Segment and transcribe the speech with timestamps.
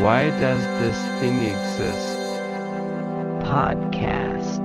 [0.00, 2.18] Why does this thing exist?
[3.44, 4.62] Podcast.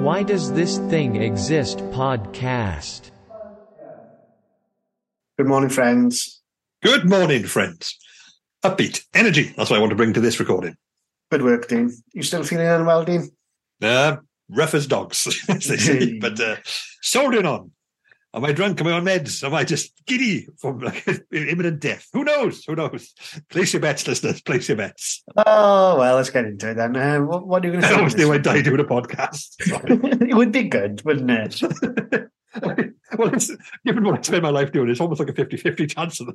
[0.00, 1.78] Why does this thing exist?
[1.92, 3.10] Podcast.
[5.38, 6.40] Good morning, friends.
[6.82, 7.96] Good morning, friends.
[8.64, 9.52] Upbeat energy.
[9.56, 10.76] That's what I want to bring to this recording.
[11.30, 11.92] Good work, Dean.
[12.12, 13.30] You still feeling unwell, Dean?
[13.80, 14.16] Uh,
[14.48, 16.56] rough as dogs, as they say, but uh,
[17.00, 17.70] soldiering on.
[18.34, 18.80] Am I drunk?
[18.80, 19.44] Am I on meds?
[19.44, 22.08] Am I just giddy from like, imminent death?
[22.14, 22.64] Who knows?
[22.64, 23.12] Who knows?
[23.50, 24.40] Place your bets, listeners.
[24.40, 25.22] Place your bets.
[25.36, 26.96] Oh, well, let's get into it then.
[26.96, 27.96] Uh, what, what are you going to I say?
[27.98, 29.56] always knew I'd die doing a podcast.
[30.28, 31.60] it would be good, wouldn't it?
[33.18, 33.50] well, it's,
[33.84, 36.34] given what I spend my life doing, it's almost like a 50-50 chance at the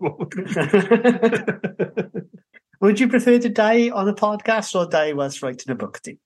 [2.14, 2.30] moment.
[2.80, 6.20] would you prefer to die on a podcast or die whilst writing a book, Dean?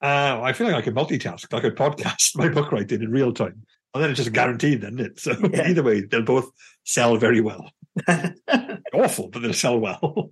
[0.00, 1.52] Uh, I feel like I could multitask.
[1.52, 3.64] I could podcast my book writing in real time.
[3.94, 5.20] And then it's just guaranteed, then, isn't it?
[5.20, 5.68] So Yeah.
[5.68, 6.50] either way, they'll both
[6.84, 7.70] sell very well.
[8.94, 10.30] Awful, but they'll sell well.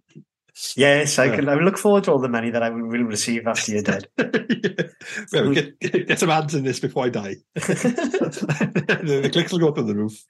[0.77, 1.37] yes, I Yeah.
[1.37, 1.49] can.
[1.49, 4.07] I look forward to all the money that I will receive after you're dead.
[5.33, 7.37] well, get, get some ads in this before I die.
[7.55, 10.23] the, the clicks will go up on the roof.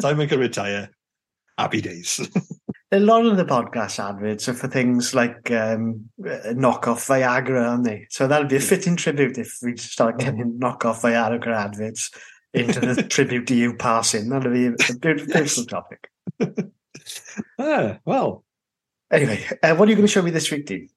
[0.00, 0.90] Simon can retire.
[1.58, 2.20] Happy days.
[2.92, 8.06] a lot of the podcast adverts are for things like um, knockoff Viagra, aren't they?
[8.10, 12.10] So that'll be a fitting tribute if we start getting knockoff Viagra adverts
[12.56, 14.28] into the tribute to you passing.
[14.28, 16.10] That'll be a beautiful, beautiful topic.
[17.58, 18.44] ah, well,
[19.12, 20.88] Anyway, uh, what are you going to show me this week, Dean?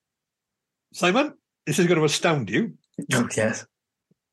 [0.93, 1.33] Simon,
[1.65, 2.73] this is going to astound you.
[3.13, 3.65] Oh, yes.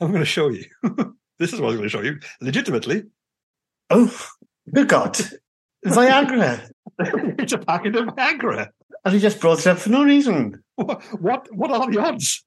[0.00, 0.64] I'm going to show you.
[1.38, 2.18] this is what I'm going to show you.
[2.40, 3.04] Legitimately,
[3.90, 4.12] Oh,
[4.72, 5.16] good God.
[5.86, 6.68] Viagra.
[6.98, 8.68] it's a packet of Viagra.
[9.04, 10.60] And he just brought it up for no reason.
[10.74, 12.44] What, what, what are the odds?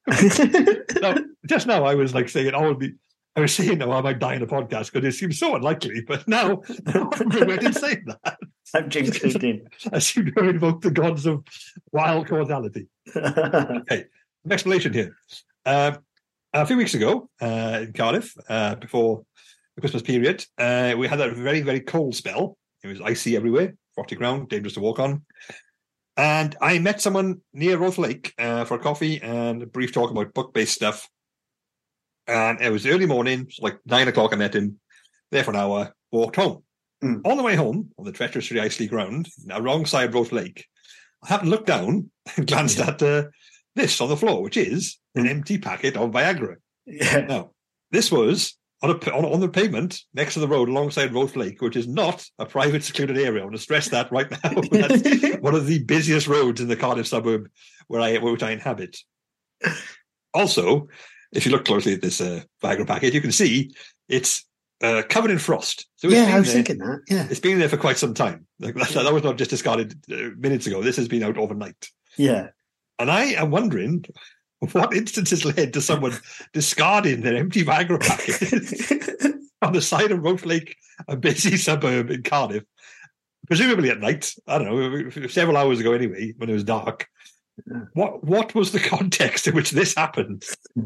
[1.02, 1.16] now,
[1.48, 2.94] just now I was like saying, oh, be,
[3.36, 6.02] I was saying, oh, I might die in a podcast because it seems so unlikely.
[6.08, 8.38] But now, I'm regretting saying that.
[8.74, 11.44] I'm it, I seem to have invoked the gods of
[11.92, 12.88] wild causality.
[13.16, 13.86] An
[14.50, 15.16] explanation here.
[15.66, 16.00] Um,
[16.54, 19.24] a few weeks ago uh, in Cardiff, uh, before
[19.76, 22.58] the Christmas period, uh, we had a very, very cold spell.
[22.84, 25.24] It was icy everywhere, frothy ground, dangerous to walk on.
[26.18, 30.12] And I met someone near Roath Lake uh, for a coffee and a brief talk
[30.12, 31.08] about book based stuff.
[32.30, 34.34] And it was early morning, like nine o'clock.
[34.34, 34.80] I met him
[35.32, 36.64] there for an hour, walked home.
[37.04, 37.22] Mm.
[37.26, 40.66] On the way home, on the treacherously icy ground, alongside Roath Lake,
[41.24, 43.24] I happened to look down and glanced at uh,
[43.76, 46.56] this on the floor, which is an empty packet of Viagra.
[46.86, 47.22] yeah.
[47.22, 47.52] Now,
[47.92, 51.62] this was on, a, on, on the pavement next to the road alongside Roath Lake,
[51.62, 53.42] which is not a private secluded area.
[53.42, 54.62] I want to stress that right now.
[54.72, 57.50] That's one of the busiest roads in the Cardiff suburb
[57.88, 58.98] where I which I inhabit.
[60.34, 60.88] Also,
[61.32, 63.72] if you look closely at this uh, Viagra packet, you can see
[64.08, 64.46] it's
[64.82, 65.88] uh, covered in frost.
[65.98, 67.02] So it's Yeah, been I was there- thinking that.
[67.10, 67.28] Yeah.
[67.30, 68.48] It's been there for quite some time.
[68.60, 70.82] Like, that, that was not just discarded uh, minutes ago.
[70.82, 71.90] This has been out overnight.
[72.18, 72.48] Yeah.
[72.98, 74.06] And I am wondering
[74.74, 76.14] what instances led to someone
[76.54, 80.76] discarding their empty Viagra packet on the side of Roath Lake,
[81.08, 82.64] a busy suburb in Cardiff,
[83.48, 84.34] presumably at night.
[84.48, 87.08] I don't know, several hours ago anyway, when it was dark.
[87.94, 90.44] What what was the context in which this happened?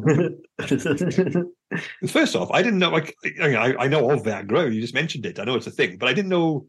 [2.07, 2.89] First off, I didn't know.
[2.89, 4.73] Like, I, I know of Viagra.
[4.73, 5.39] You just mentioned it.
[5.39, 6.67] I know it's a thing, but I didn't know.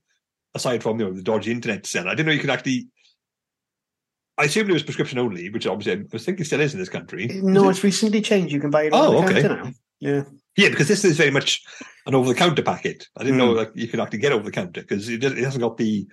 [0.56, 2.86] Aside from you know the dodgy internet sell, I didn't know you could actually.
[4.38, 6.88] I assumed it was prescription only, which obviously I was thinking still is in this
[6.88, 7.26] country.
[7.42, 8.52] no, it- it's recently changed.
[8.52, 9.42] You can buy it Oh, over the okay.
[9.48, 9.70] counter now.
[10.00, 10.22] Yeah.
[10.56, 11.60] Yeah, because this is very much
[12.06, 13.06] an over the counter packet.
[13.16, 13.56] I didn't know Mm.
[13.56, 16.06] like you could actually get over the counter because it, it hasn't got the,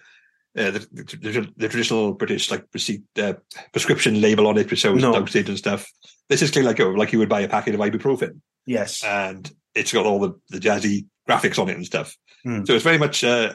[0.58, 3.34] uh, the, the the traditional British like receipt uh,
[3.72, 5.14] prescription label on it, which shows No.
[5.14, 5.90] dosage and stuff.
[6.30, 9.04] This is clearly like oh, like you would buy a packet of ibuprofen, Yes.
[9.04, 12.16] and it's got all the, the jazzy graphics on it and stuff.
[12.46, 12.66] Mm.
[12.68, 13.54] So it's very much uh,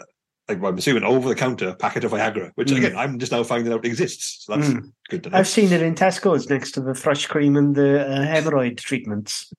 [0.49, 2.77] like I'm assuming over the counter packet of Viagra, which Mm.
[2.79, 4.45] again I'm just now finding out exists.
[4.45, 4.93] So that's Mm.
[5.09, 5.39] good to know.
[5.39, 9.53] I've seen it in Tesco's next to the thrush cream and the uh, hemorrhoid treatments.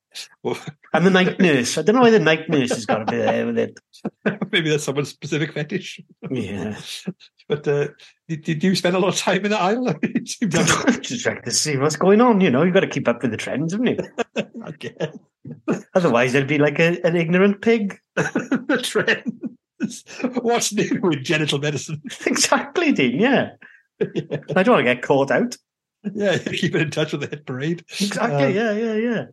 [0.43, 0.57] Well,
[0.93, 1.77] And the night nurse.
[1.77, 3.79] I don't know why the night nurse has got to be there with it.
[4.51, 6.01] maybe that's someone's specific fetish.
[6.31, 6.79] Yeah.
[7.49, 7.87] But uh,
[8.27, 9.95] did, did you spend a lot of time in the aisle?
[10.25, 12.41] Just trying to see what's going on.
[12.41, 13.97] You know, you've got to keep up with the trends, haven't you?
[14.79, 15.17] Guess.
[15.95, 17.97] Otherwise, it'd be like a, an ignorant pig.
[18.17, 19.31] the trends.
[20.41, 22.01] What's new with genital medicine?
[22.25, 23.19] exactly, Dean.
[23.19, 23.51] Yeah.
[24.01, 25.55] I don't want to get caught out.
[26.13, 27.83] Yeah, keeping in touch with the hit parade.
[27.99, 28.45] Exactly.
[28.45, 29.25] Um, yeah, yeah, yeah.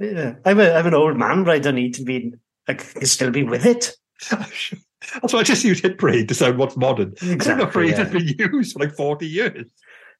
[0.00, 0.34] Yeah.
[0.44, 2.32] I'm, a, I'm an old man, but I don't need to be.
[2.66, 3.92] I can still be with it.
[4.30, 7.14] That's why I just use hit parade to sound what's modern.
[7.20, 7.66] I don't know Exactly.
[7.66, 7.96] parade Yeah.
[8.04, 9.66] has been used for like 40 years.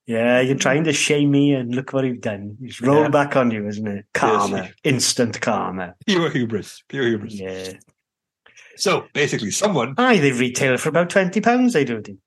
[0.07, 2.57] yeah, you're trying to shame me, and look what you've done.
[2.61, 3.09] It's rolled Yeah.
[3.09, 4.05] back on you, isn't it?
[4.13, 4.73] Karma, Yes.
[4.85, 5.95] instant karma.
[6.07, 6.83] Pure hubris.
[6.89, 7.35] Pure hubris.
[7.35, 7.73] Yeah.
[8.77, 11.73] So basically, someone, Aye, they retail for about twenty pounds.
[11.73, 12.01] They do.
[12.01, 12.19] Dean.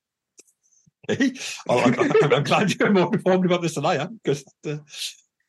[1.09, 1.31] Okay.
[1.67, 4.19] Well, I'm, I'm, I'm glad you're more informed about this than I am.
[4.23, 4.77] Because, uh,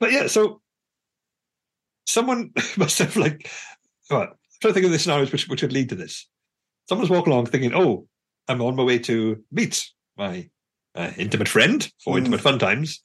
[0.00, 0.60] but yeah, so
[2.06, 3.50] someone must have like.
[4.10, 4.28] Well, I'm
[4.60, 6.28] trying to think of the scenarios which which would lead to this.
[6.88, 8.06] Someone's walking along thinking, "Oh,
[8.48, 9.84] I'm on my way to meet
[10.16, 10.48] my
[10.94, 12.18] uh, intimate friend for Mm.
[12.18, 13.02] intimate fun times."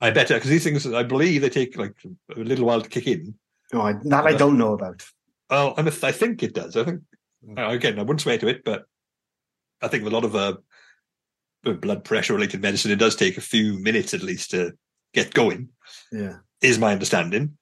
[0.00, 1.94] I better because these things, I believe, they take like
[2.36, 3.34] a little while to kick in.
[3.72, 5.04] Oh, I, that I don't know about.
[5.48, 6.76] Well, I'm a, I think it does.
[6.76, 7.11] I think uh,
[7.56, 8.84] again, I wouldn't swear to it, but
[9.80, 10.56] I think with a lot of uh,
[11.62, 14.72] blood pressure related medicine, it does take a few minutes at least to
[15.14, 15.68] get going.
[16.10, 16.36] Yeah.
[16.60, 17.56] Is my understanding.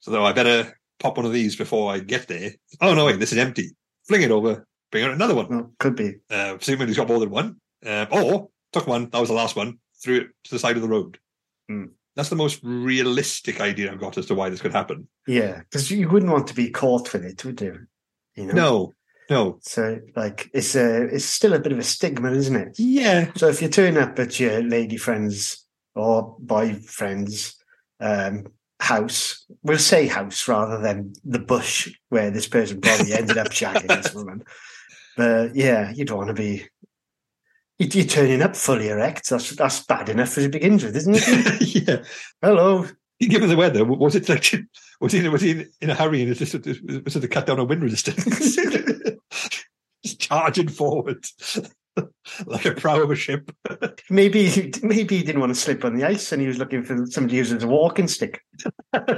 [0.00, 2.52] So though I better pop one of these before I get there.
[2.80, 3.76] Oh no, wait, this is empty.
[4.08, 4.66] Fling it over.
[4.90, 5.48] Bring out another one.
[5.48, 6.16] Well, could be.
[6.30, 7.56] Uh, presumably he's got more than one.
[7.84, 9.10] Uh, or took one.
[9.10, 9.78] That was the last one.
[10.02, 11.18] Threw it to the side of the road.
[11.68, 11.86] Hmm.
[12.14, 15.06] That's the most realistic idea I've got as to why this could happen.
[15.26, 17.86] Yeah, because you wouldn't want to be caught with it, would you?
[18.36, 18.54] You know.
[18.54, 18.94] No,
[19.30, 19.58] no.
[19.62, 22.76] So, like, it's a, it's still a bit of a stigma, isn't it?
[22.78, 25.64] Yeah, So, if you turn up at your lady friend's
[25.94, 27.56] or boyfriend's
[28.00, 28.44] um,
[28.80, 33.88] house, we'll say house rather than the bush where this person probably ended up shagging
[33.88, 34.44] this woman.
[35.16, 36.66] But yeah, you don't want to be.
[37.78, 39.30] you- You're turning up fully erect.
[39.30, 41.62] That's that's bad enough as it begins with, isn't it?
[41.88, 42.02] yeah.
[42.42, 42.86] Hello.
[43.18, 44.52] Given the weather, was it like
[45.00, 47.60] was he was he in a hurry and it just was it to cut down
[47.60, 48.56] on wind resistance?
[50.04, 51.24] just charging forward
[52.46, 53.50] like a prow of a ship.
[54.10, 57.06] Maybe maybe he didn't want to slip on the ice, and he was looking for
[57.06, 58.42] somebody to use as a walking stick,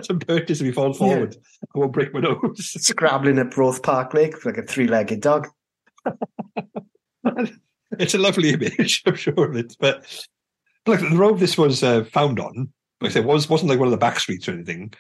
[0.03, 1.37] Some purchase if he falls forward.
[1.75, 2.41] I won't break my nose.
[2.59, 5.49] scrabbling up Roath Park Lake like a three-legged dog.
[7.99, 9.77] it's a lovely image, I'm sure of it.
[9.79, 10.05] But,
[10.85, 13.79] but like the road this was uh, found on, like I said, was wasn't like
[13.79, 14.93] one of the back streets or anything.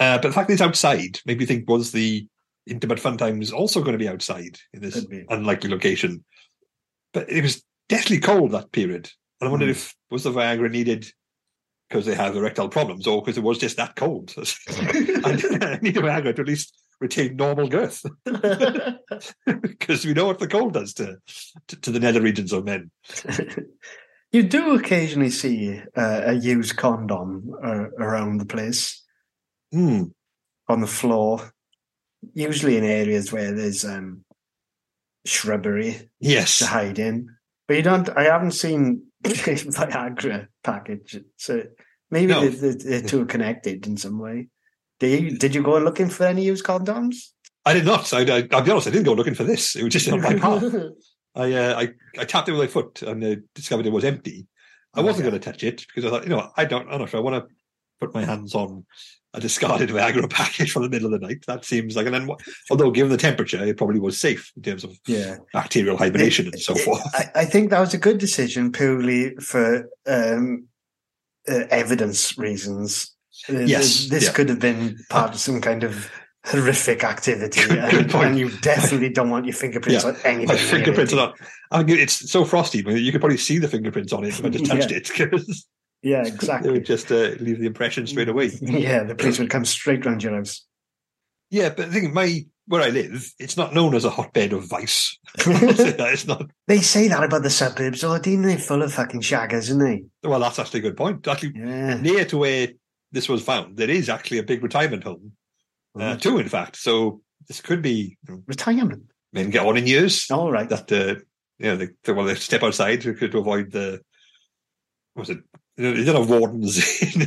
[0.00, 2.26] Uh, but the fact that it's outside made me think was the
[2.66, 6.24] intimate fun times also going to be outside in this unlikely location.
[7.12, 9.10] But it was deathly cold that period,
[9.40, 9.72] and I wondered Hmm.
[9.72, 11.06] if was the Viagra needed
[11.88, 14.32] because they have erectile problems, or because it was just that cold.
[14.38, 18.04] I need a Viagra to at least retain normal girth,
[19.44, 21.16] because we know what the cold does to,
[21.68, 22.90] to to the nether regions of men.
[24.32, 28.99] you do occasionally see uh, a used condom uh, around the place
[29.72, 30.04] Hmm.
[30.68, 31.52] on the floor,
[32.34, 34.24] usually in areas where there's um,
[35.24, 37.28] shrubbery Yes, to hide in.
[37.68, 38.08] But you don't.
[38.10, 41.62] I haven't seen the Viagra package, so
[42.10, 42.48] maybe No.
[42.48, 44.48] they're, they're too connected in some way.
[44.98, 47.16] Did you, did you go looking for any used condoms?
[47.64, 48.12] I did not.
[48.12, 48.88] I, I, I'll be honest.
[48.88, 49.76] I didn't go looking for this.
[49.76, 50.64] It was just on my path.
[51.36, 51.88] I, uh, I
[52.20, 54.46] I tapped it with my foot and uh, discovered it was empty.
[54.94, 55.30] I wasn't Okay.
[55.30, 56.90] going to touch it because I thought, you know, I don't.
[56.90, 57.20] I'm not sure.
[57.20, 57.54] I want to
[58.00, 58.84] put my hands on
[59.34, 61.44] a discarded Viagra package from the middle of the night.
[61.46, 62.28] That seems like, and then,
[62.70, 65.36] although given the temperature, it probably was safe in terms of yeah.
[65.52, 67.02] bacterial hibernation and so It- forth.
[67.14, 70.66] I, I think that was a good decision purely for um,
[71.48, 73.14] uh, evidence reasons.
[73.48, 74.32] Uh, Yes, this yeah.
[74.32, 76.10] could have been part of some kind of
[76.46, 78.28] horrific activity, Good and, point.
[78.30, 80.10] and you definitely don't want your fingerprints Yeah.
[80.10, 80.48] on anything.
[80.48, 81.16] My fingerprints it.
[81.16, 81.38] not.
[81.70, 84.44] I mean, it's so frosty, but you could probably see the fingerprints on it if
[84.44, 84.96] I just touched Yeah.
[84.98, 85.04] it
[86.02, 86.70] Yeah, they exactly.
[86.72, 88.50] would just uh, leave the impression straight away.
[88.60, 90.64] Yeah, the police would come straight round your house.
[91.50, 94.68] Yeah, but the thing, my where I live, it's not known as a hotbed of
[94.68, 95.18] vice.
[95.38, 96.48] it's not.
[96.68, 98.56] they say that about the suburbs, oh, didn't they?
[98.56, 100.04] Full of fucking shaggers, isn't they?
[100.22, 101.26] Well, that's actually a good point.
[101.26, 101.94] Actually, Yeah.
[102.00, 102.68] near to where
[103.10, 105.32] this was found, there is actually a big retirement home,
[105.98, 106.38] uh, too.
[106.38, 109.02] In fact, so this could be you know, Retirement.
[109.32, 110.68] men get on in years All right.
[110.68, 111.20] that uh,
[111.58, 114.00] you know they, they well they step outside to, to avoid the
[115.14, 115.38] what was it.
[115.80, 117.26] You know, They don't have wardens in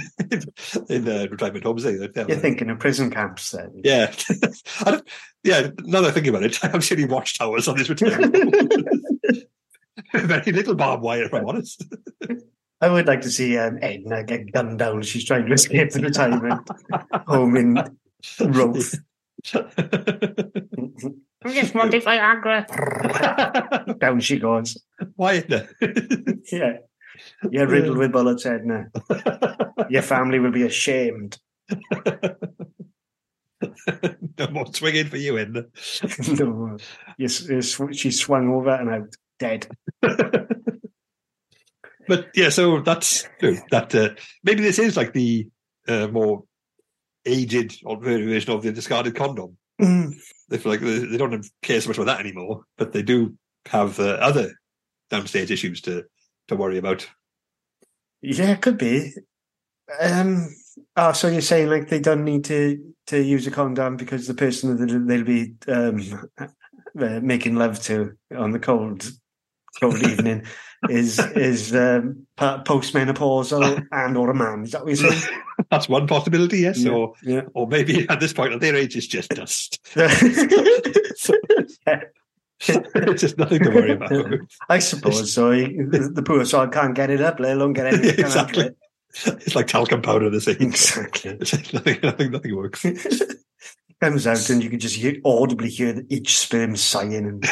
[0.89, 1.83] in uh, retirement homes.
[1.83, 3.81] They, They have You're a- thinking of prison camps then.
[3.83, 4.13] yeah,
[4.85, 5.07] I don't,
[5.43, 5.67] yeah.
[5.83, 8.51] Now that I think about it, I haven't seen any watchtowers on this retirement home.
[10.13, 11.83] Very little barbed wire, if I'm honest.
[12.81, 14.99] I would like to see um, Edna get gunned down.
[14.99, 16.67] as She's trying to escape the retirement
[17.27, 17.73] home in
[18.39, 18.95] Roath.
[21.45, 22.67] I just wanted Viagra.
[23.99, 24.77] down she goes.
[25.15, 25.35] Why?
[25.35, 25.67] Edna?
[26.51, 26.77] Yeah.
[27.49, 28.87] You're riddled with bullets, Edna.
[29.89, 31.37] Your family will be ashamed.
[34.37, 35.65] no more swinging for you, Edna.
[36.39, 36.77] no,
[37.17, 39.67] you, s- she swung over and out dead.
[42.07, 43.27] But yeah, so that's
[43.71, 43.95] that.
[43.95, 44.09] Uh,
[44.43, 45.47] maybe this is like the
[45.87, 46.43] uh, more
[47.25, 49.57] aged version of the discarded condom.
[49.81, 50.13] Mm.
[50.49, 53.37] They feel like they, they don't care so much about that anymore, but they do
[53.67, 54.51] have uh, other
[55.09, 56.03] downstairs issues to
[56.53, 57.07] to worry about.
[58.21, 59.13] Yeah, it could be.
[59.99, 60.47] Um,
[60.95, 64.33] oh, so you're saying like they don't need to to use a condom because the
[64.33, 69.09] person that they'll be um, uh, making love to on the cold
[69.81, 70.45] cold evening
[70.89, 74.63] is is um, po- postmenopausal and or a man.
[74.63, 75.39] Is that what you're saying?
[75.69, 76.79] That's one possibility, yes.
[76.79, 76.91] Yeah.
[76.91, 77.41] Or Yeah.
[77.53, 79.79] or maybe at this point at their age it's just dust.
[79.95, 81.29] it's
[83.15, 84.11] just nothing to worry about.
[84.69, 85.51] I suppose so.
[85.51, 88.57] The, poor soul can't get it up, let alone get anything Yeah, come out of
[88.57, 88.63] exactly.
[88.65, 88.77] it.
[89.45, 90.57] It's like talcum powder the same.
[90.59, 91.37] Exactly.
[91.73, 92.85] Nothing, nothing, nothing works.
[94.01, 97.49] Comes out and you can just hear, audibly hear each sperm sighing and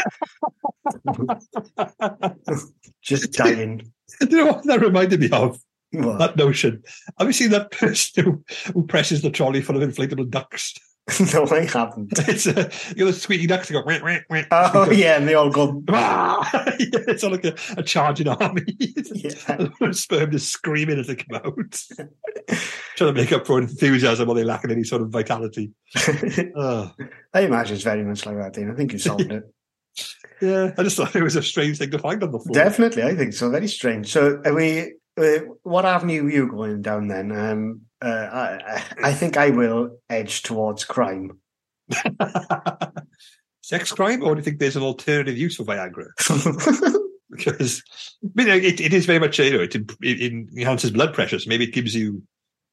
[3.01, 3.91] just dying.
[4.20, 5.62] Do you know what that reminded me of?
[5.91, 6.20] What?
[6.20, 6.84] That notion.
[7.20, 10.74] Have you seen that person who, who presses the trolley full of inflatable ducks?
[11.34, 12.12] no, I haven't.
[12.27, 13.81] It's a, you know the squeaky ducks go.
[13.81, 14.43] Wah, wah, wah.
[14.51, 15.84] Oh yeah, and they all go.
[15.89, 16.63] Ah!
[16.79, 18.63] yeah, it's all like a, a charging army.
[18.77, 19.91] Yeah.
[19.91, 21.81] Sperm just screaming as they come out,
[22.96, 25.72] trying to make up for enthusiasm while they lack in any sort of vitality.
[26.55, 26.91] Oh.
[27.34, 28.53] I imagine it's very much like that.
[28.53, 28.72] Dean.
[28.72, 29.43] I think you solved it.
[30.41, 32.53] Yeah, I just thought it was a strange thing to find on the floor.
[32.53, 33.50] Definitely, I think so.
[33.50, 34.12] Very strange.
[34.12, 34.93] So, are we?
[35.17, 37.31] Uh, what avenue are you going down then?
[37.31, 41.39] Um, uh, I, I think I will edge towards crime.
[43.62, 46.08] Sex crime, or do you think there's an alternative use for Viagra?
[47.31, 47.81] Because
[48.25, 51.39] I mean, it, it is very much you know it, it, it enhances blood pressure,
[51.39, 52.22] so maybe it gives you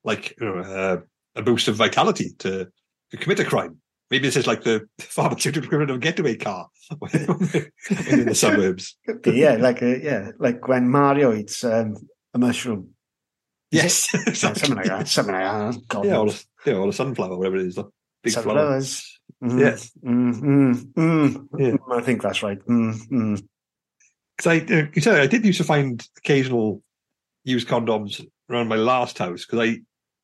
[0.02, 0.96] like you know, uh,
[1.36, 2.66] a boost of vitality to
[3.12, 3.76] to commit a crime.
[4.10, 6.68] Maybe this is like the pharmaceutical equivalent of a getaway car
[7.00, 8.96] in the suburbs.
[9.24, 11.96] Yeah, like a, yeah, like when Mario eats um,
[12.34, 12.94] a mushroom.
[13.70, 14.34] Yes, Yeah, exactly.
[14.34, 15.08] something like that.
[15.08, 15.44] Something like
[15.74, 15.88] that.
[15.88, 16.32] God Yeah, or, a-
[16.66, 17.84] yeah, or a sunflower, whatever it is, the
[18.22, 18.44] big flower.
[18.44, 19.20] Sunflowers.
[19.42, 20.08] Mm, Yeah.
[20.10, 21.76] Mm, mm, mm, Yeah.
[21.96, 22.58] I think that's right.
[22.58, 23.42] Because
[24.46, 26.82] I, uh, you said I did used to find occasional
[27.44, 29.80] used condoms around my last house because I,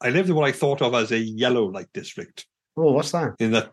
[0.06, 2.46] I lived in what I thought of as a yellow light district.
[2.76, 3.34] Oh, what's that?
[3.38, 3.66] In that,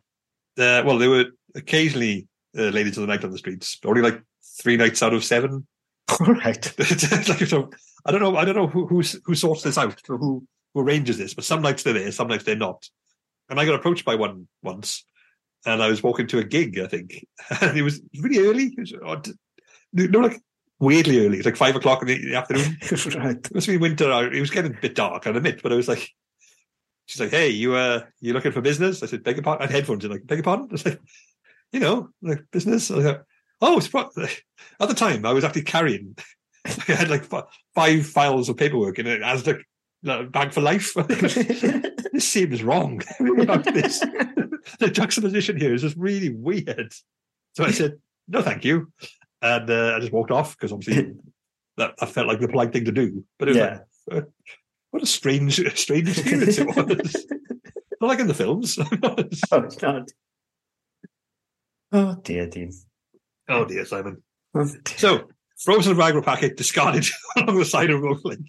[0.57, 1.25] uh, well, there were
[1.55, 4.21] occasionally uh, ladies of the night on the streets, only like
[4.61, 5.65] three nights out of seven.
[6.19, 6.73] All right.
[6.79, 7.69] It's like, so,
[8.05, 8.35] I don't know.
[8.35, 11.43] I don't know who who who sorts this out or who who arranges this, but
[11.43, 12.89] some nights they're there, some nights they're not.
[13.49, 15.05] And I got approached by one once,
[15.65, 17.25] and I was walking to a gig, I think,
[17.61, 18.73] and it was really early.
[18.77, 19.27] It was
[19.93, 20.41] like
[20.79, 21.37] weirdly early.
[21.37, 22.77] It's like five o'clock in the afternoon.
[23.23, 23.37] right.
[23.37, 24.33] It must be winter.
[24.33, 26.09] It was getting a bit dark, I'll admit, but I was like,
[27.05, 29.03] she's like, hey, you uh, you looking for business?
[29.03, 29.63] I said, beg your pardon.
[29.63, 30.05] I had headphones.
[30.05, 30.67] in, like, beg your pardon?
[30.69, 31.01] I was like,
[31.71, 32.89] you know, like business.
[32.89, 33.21] I was like,
[33.61, 33.93] oh, it's
[34.79, 36.15] at the time I was actually carrying.
[36.65, 37.25] I had like
[37.75, 39.61] five files of paperwork in it as the
[40.03, 40.93] like, bag for life.
[40.95, 43.01] this seems wrong
[43.39, 43.99] about this.
[44.79, 46.93] the juxtaposition here is just really weird.
[47.55, 47.93] So I said,
[48.27, 48.91] no, thank you.
[49.41, 51.13] And uh, I just walked off because obviously
[51.77, 53.25] that I felt like the polite thing to do.
[53.39, 53.79] But it was Yeah.
[54.07, 54.25] like,
[54.91, 57.25] what a strange, strange experience it was.
[57.99, 58.77] Not like in the films.
[59.51, 60.09] Oh, God.
[61.91, 62.71] Oh, dear, Dean.
[63.49, 64.21] Oh dear, Simon.
[64.53, 64.67] Oh.
[64.97, 67.05] So, frozen Viagra packet discarded
[67.37, 68.47] along the side of Road Link.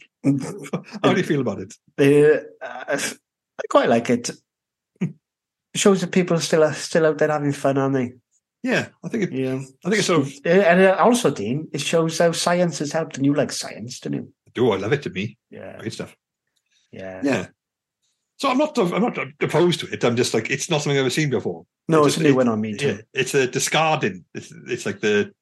[1.02, 1.74] How do you feel about it?
[1.98, 4.30] Uh, I quite like it.
[5.74, 8.12] Shows that people still are still out there having fun, aren't they?
[8.62, 9.54] Yeah, I think it, Yeah.
[9.84, 10.32] I think it's sort of.
[10.44, 13.98] Uh, And uh, also, Dean, it shows how science has helped, and you like science,
[14.00, 14.32] don't you?
[14.58, 15.38] Oh, I love it to me.
[15.50, 15.78] Yeah.
[15.78, 16.14] Great stuff.
[16.92, 17.20] Yeah.
[17.24, 17.46] Yeah.
[18.42, 18.76] So I'm not.
[18.76, 20.02] I'm not opposed to it.
[20.02, 21.64] I'm just like it's not something I've ever seen before.
[21.86, 22.88] No, It it's a new one on me, too.
[22.88, 24.24] Yeah, it's a discarding.
[24.34, 25.32] It's, it's like the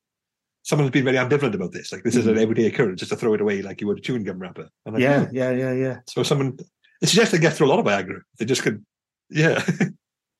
[0.65, 1.93] someone's been very ambivalent about this.
[1.93, 2.43] Like this is an mm-hmm.
[2.43, 4.69] everyday occurrence, just to throw it away like you would a chewing gum wrapper.
[4.85, 5.31] Like, Yeah, oh.
[5.33, 5.97] yeah, yeah, yeah.
[6.11, 6.59] So someone
[7.01, 8.21] it suggests they get through a lot of Viagra.
[8.39, 8.85] They just could.
[9.31, 9.65] Yeah.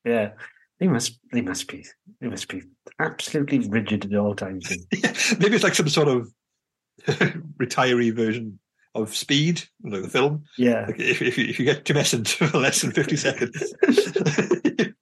[0.05, 0.31] Yeah.
[0.79, 1.85] They must they must be
[2.21, 2.61] they must be
[2.99, 4.67] absolutely rigid at all times.
[4.91, 5.13] yeah.
[5.39, 6.31] Maybe it's like some sort of
[7.59, 8.59] retiree version
[8.93, 10.43] of Speed, know, the film.
[10.57, 10.85] Yeah.
[10.87, 13.73] Like if, if, you, if you get tumescent for less than 50 seconds,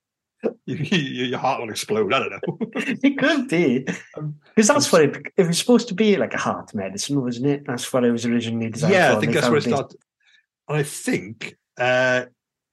[0.66, 2.12] you, you, your heart will explode.
[2.12, 2.58] I don't know.
[3.02, 3.86] It could be.
[4.16, 7.46] Um, Because that's what it, it was supposed to be like a heart medicine, wasn't
[7.46, 7.66] it?
[7.66, 9.16] That's what it was originally designed yeah, for.
[9.16, 9.98] I think that's where it started.
[10.68, 12.26] And I think, uh,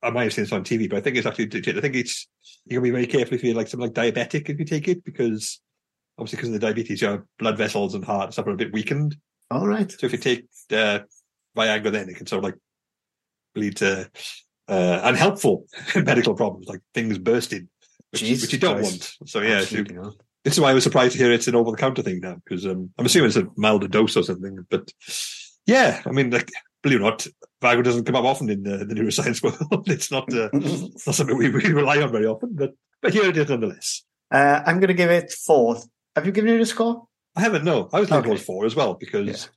[0.04, 2.28] I might have seen this on TV, but I think it's actually, I think it's,
[2.66, 4.88] you got to be very careful if you're like something like diabetic if you take
[4.88, 5.60] it, because
[6.18, 8.74] obviously because of the diabetes, your blood vessels and heart and stuff are a bit
[8.74, 9.18] weakened.
[9.50, 9.92] All right.
[9.92, 11.00] So if you take uh,
[11.56, 12.56] Viagra, then it can sort of like
[13.56, 14.10] lead to
[14.68, 17.70] uh, unhelpful medical problems, like things bursting,
[18.12, 19.18] which, which you don't Christ.
[19.22, 19.30] want.
[19.30, 19.60] So yeah,
[20.44, 22.36] this is why I was surprised to hear it's an over the counter thing now,
[22.44, 24.66] because um, I'm assuming it's a milder dose or something.
[24.70, 24.92] But
[25.66, 26.52] yeah, I mean, like,
[26.84, 27.28] believe it or not,
[27.62, 29.90] Viagra doesn't come up often in the, the neuroscience world.
[29.90, 33.26] it's not, uh, it's not something we, we rely on very often, but but here
[33.26, 34.04] it is nonetheless.
[34.32, 35.78] Uh, I'm going to give it four.
[36.16, 37.07] Have you given it a score?
[37.38, 37.64] I haven't.
[37.64, 38.42] No, I was leaning Okay.
[38.44, 39.50] four as well because,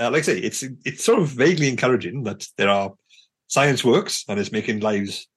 [0.00, 2.92] uh, like I say, it's it's sort of vaguely encouraging that there are
[3.48, 5.28] science works and it's making lives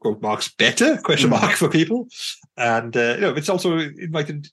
[0.00, 1.40] quote marks better question Mm.
[1.40, 2.08] mark for people,
[2.56, 4.46] and uh, you know it's also invited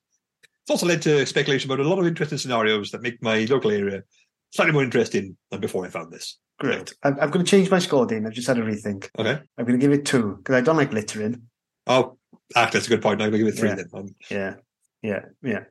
[0.63, 3.71] It's also led to speculation about a lot of interesting scenarios that make my local
[3.71, 4.03] area
[4.51, 6.37] slightly more interesting than before I found this.
[6.59, 6.93] Great.
[7.03, 8.25] I'm, I'm going to change my score, Dean.
[8.27, 9.09] I've just had a rethink.
[9.17, 9.39] Okay.
[9.57, 11.43] I'm going to give it two because I don't like littering.
[11.87, 12.17] Oh,
[12.55, 13.21] ah, that's a good point.
[13.21, 13.75] I'm going to give it three Yeah.
[13.75, 13.89] then.
[13.93, 14.53] Um, Yeah,
[15.01, 15.63] yeah, yeah.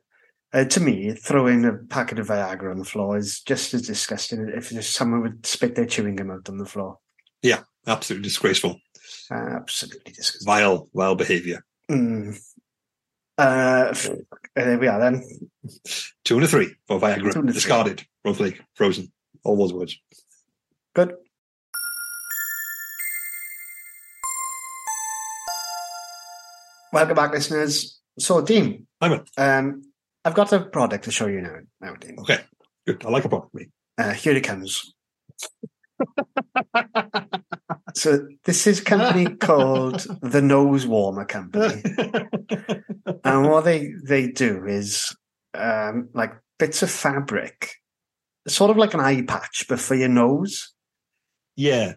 [0.53, 4.41] Uh, to me, throwing a packet of Viagra on the floor is just as disgusting
[4.41, 6.97] as if just someone would spit their chewing gum out on the floor.
[7.41, 8.77] Yeah, absolutely disgraceful.
[9.31, 10.45] Absolutely disgusting.
[10.45, 11.63] Vile, vile behaviour.
[11.89, 12.37] Mm.
[13.37, 13.95] Uh, uh,
[14.55, 15.23] there we are then.
[16.25, 17.31] Two and a three for Viagra.
[17.31, 17.53] Two and a three.
[17.53, 18.05] Discarded.
[18.25, 18.61] Lake.
[18.75, 19.11] Frozen.
[19.43, 19.97] All those words.
[20.93, 21.15] Good.
[26.91, 28.00] Welcome back, listeners.
[28.19, 29.23] So, Dean, Simon.
[29.37, 29.81] um,
[30.23, 32.15] I've got a product to show you now, now Dean.
[32.19, 32.39] Okay.
[32.85, 33.05] Good.
[33.05, 33.53] I like a product.
[33.53, 33.67] Me.
[33.97, 34.93] Uh, here it comes.
[37.95, 41.81] so, this is a company called the Nose Warmer Company.
[43.23, 45.15] and what they they do is
[45.53, 47.71] um, like bits of fabric,
[48.47, 50.73] sort of like an eye patch, but for your nose.
[51.55, 51.93] yeah.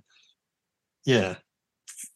[1.06, 1.36] Yeah.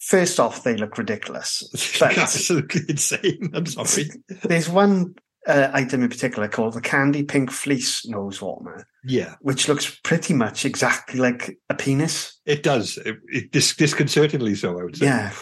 [0.08, 1.62] First off, they look ridiculous.
[2.02, 3.50] Absolutely insane.
[3.52, 4.08] I'm sorry.
[4.42, 5.14] there's one
[5.46, 9.34] uh, item in particular called the Candy Pink Fleece Nose Warmer, Yeah.
[9.42, 12.40] which looks pretty much exactly like a penis.
[12.46, 12.96] It does.
[13.04, 15.04] It, it, dis- disconcertingly so, I would say.
[15.04, 15.32] Yeah.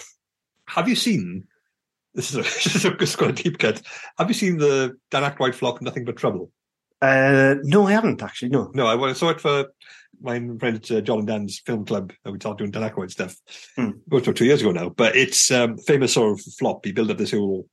[0.66, 1.44] Have you seen?
[2.14, 3.80] This is a, this is a, quite a deep cut.
[4.18, 6.50] Have you seen the Dan Aykroyd flop "Nothing But Trouble"?
[7.00, 8.48] Uh, no, I haven't actually.
[8.48, 8.72] No.
[8.74, 9.66] No, I saw it for
[10.20, 12.12] my friend uh, John and Dan's film club.
[12.24, 13.36] And we started doing Dan Aykroyd stuff.
[13.76, 16.84] Was about two years ago now, but it's um, famous sort of flop.
[16.84, 17.68] He built up this whole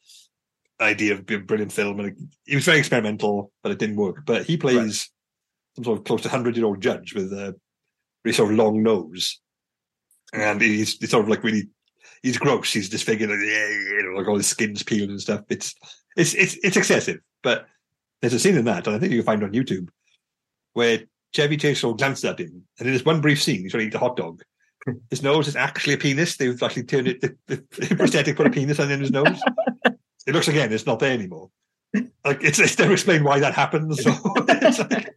[0.81, 2.15] idea of being a brilliant film, and it,
[2.47, 4.25] it was very experimental, but it didn't work.
[4.25, 5.09] But he plays
[5.75, 7.55] some sort of close to hundred year old judge with a
[8.23, 9.39] really sort of long nose,
[10.33, 11.69] and he's, he's sort of like really
[12.21, 12.73] he's gross.
[12.73, 15.41] He's disfigured, like, you know, like all his skin's peeled and stuff.
[15.49, 15.75] It's
[16.15, 17.67] it's it's it's excessive, but
[18.21, 19.89] there's a scene in that, and I think you can find it on YouTube,
[20.73, 21.01] where
[21.35, 23.87] Chevy Chase all glances at him, and in this one brief scene, he's trying to
[23.87, 24.41] eat a hot dog.
[25.09, 26.35] His nose is actually a penis.
[26.37, 27.21] They've actually turned it.
[27.21, 29.41] The, the prosthetic put a penis on his nose.
[30.25, 30.71] It looks again.
[30.71, 31.49] It's not there anymore.
[32.23, 34.01] Like it's, it's never explained why that happens.
[34.05, 34.11] So
[34.89, 35.15] like-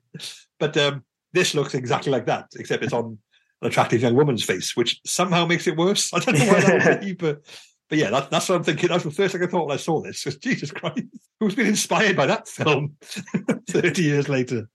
[0.58, 3.18] but um, this looks exactly like that, except it's on
[3.62, 6.12] an attractive young woman's face, which somehow makes it worse.
[6.12, 7.42] I don't know why that would be, but
[7.88, 8.88] but yeah, that, that's what I'm thinking.
[8.88, 10.24] That's the first thing I thought when I saw this.
[10.24, 11.04] 'cause Jesus Christ,
[11.38, 12.96] who's been inspired by that film
[13.68, 14.68] thirty years later?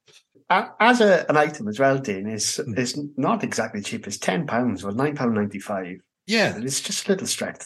[0.80, 2.78] As a, an item as well, Dean, is Hmm.
[2.78, 4.06] is not exactly cheap.
[4.08, 7.64] It's ten pounds or nine pound ninety five, Yeah, and it's just a little stretch.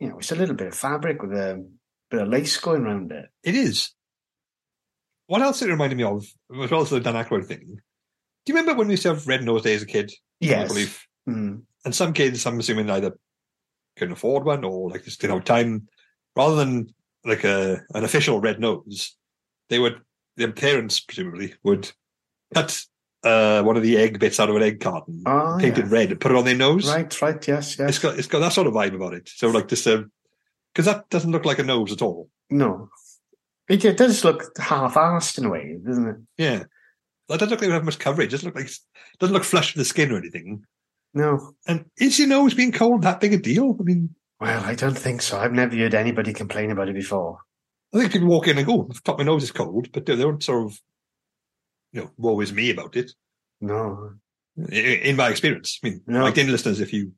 [0.00, 1.64] You know, it's a little bit of fabric with a
[2.10, 3.26] bit of lace going around it.
[3.42, 3.92] it is.
[5.28, 6.24] What else it reminded me of,
[6.62, 7.64] as well as the Dan Aykroyd thing?
[8.44, 10.12] Do you remember when we used to have red nose day as a kid?
[10.38, 10.64] Yes.
[10.64, 11.06] I believe.
[11.28, 11.62] Mm.
[11.84, 13.16] And some kids, I'm assuming, either
[13.96, 15.88] couldn't afford one or like just didn't have time.
[16.36, 19.16] Rather than like a an official red nose,
[19.68, 20.00] they would
[20.36, 21.90] their parents presumably would
[22.54, 22.80] cut
[23.24, 25.90] uh, one of the egg bits out of an egg carton, Oh, paint it yeah.
[25.92, 26.86] red, and put it on their nose.
[26.88, 27.98] Right, right, yes, It's yes.
[27.98, 29.28] got it's got that sort of vibe about it.
[29.28, 32.28] So like this, because that doesn't look like a nose at all.
[32.50, 32.88] No.
[33.68, 36.16] It, it does look half-assed in a way, doesn't it?
[36.38, 36.64] Yeah,
[37.28, 38.28] that doesn't look like it have much coverage.
[38.28, 38.78] It doesn't look like it
[39.18, 40.64] doesn't look flush with the skin or anything.
[41.14, 41.52] No.
[41.66, 43.76] And is your nose being cold that big a deal?
[43.80, 45.38] I mean, Well, I don't think so.
[45.38, 47.38] I've never heard anybody complain about it before.
[47.94, 50.04] I think people walk in and go, oh, top of my nose is cold, but
[50.06, 50.78] they don't sort of,
[51.96, 53.10] you know, woe is me about it.
[53.60, 54.12] No.
[54.70, 56.22] In my experience, I mean, No.
[56.22, 57.12] like in listeners, if you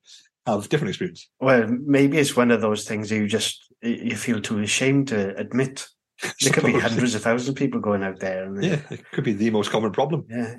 [0.47, 4.61] have different experience, Well, maybe it's one of those things you just you feel too
[4.61, 5.87] ashamed to admit.
[6.41, 9.23] There could be hundreds of thousands of people going out there, and Yeah, it could
[9.25, 10.27] be the most common problem.
[10.29, 10.57] yeah,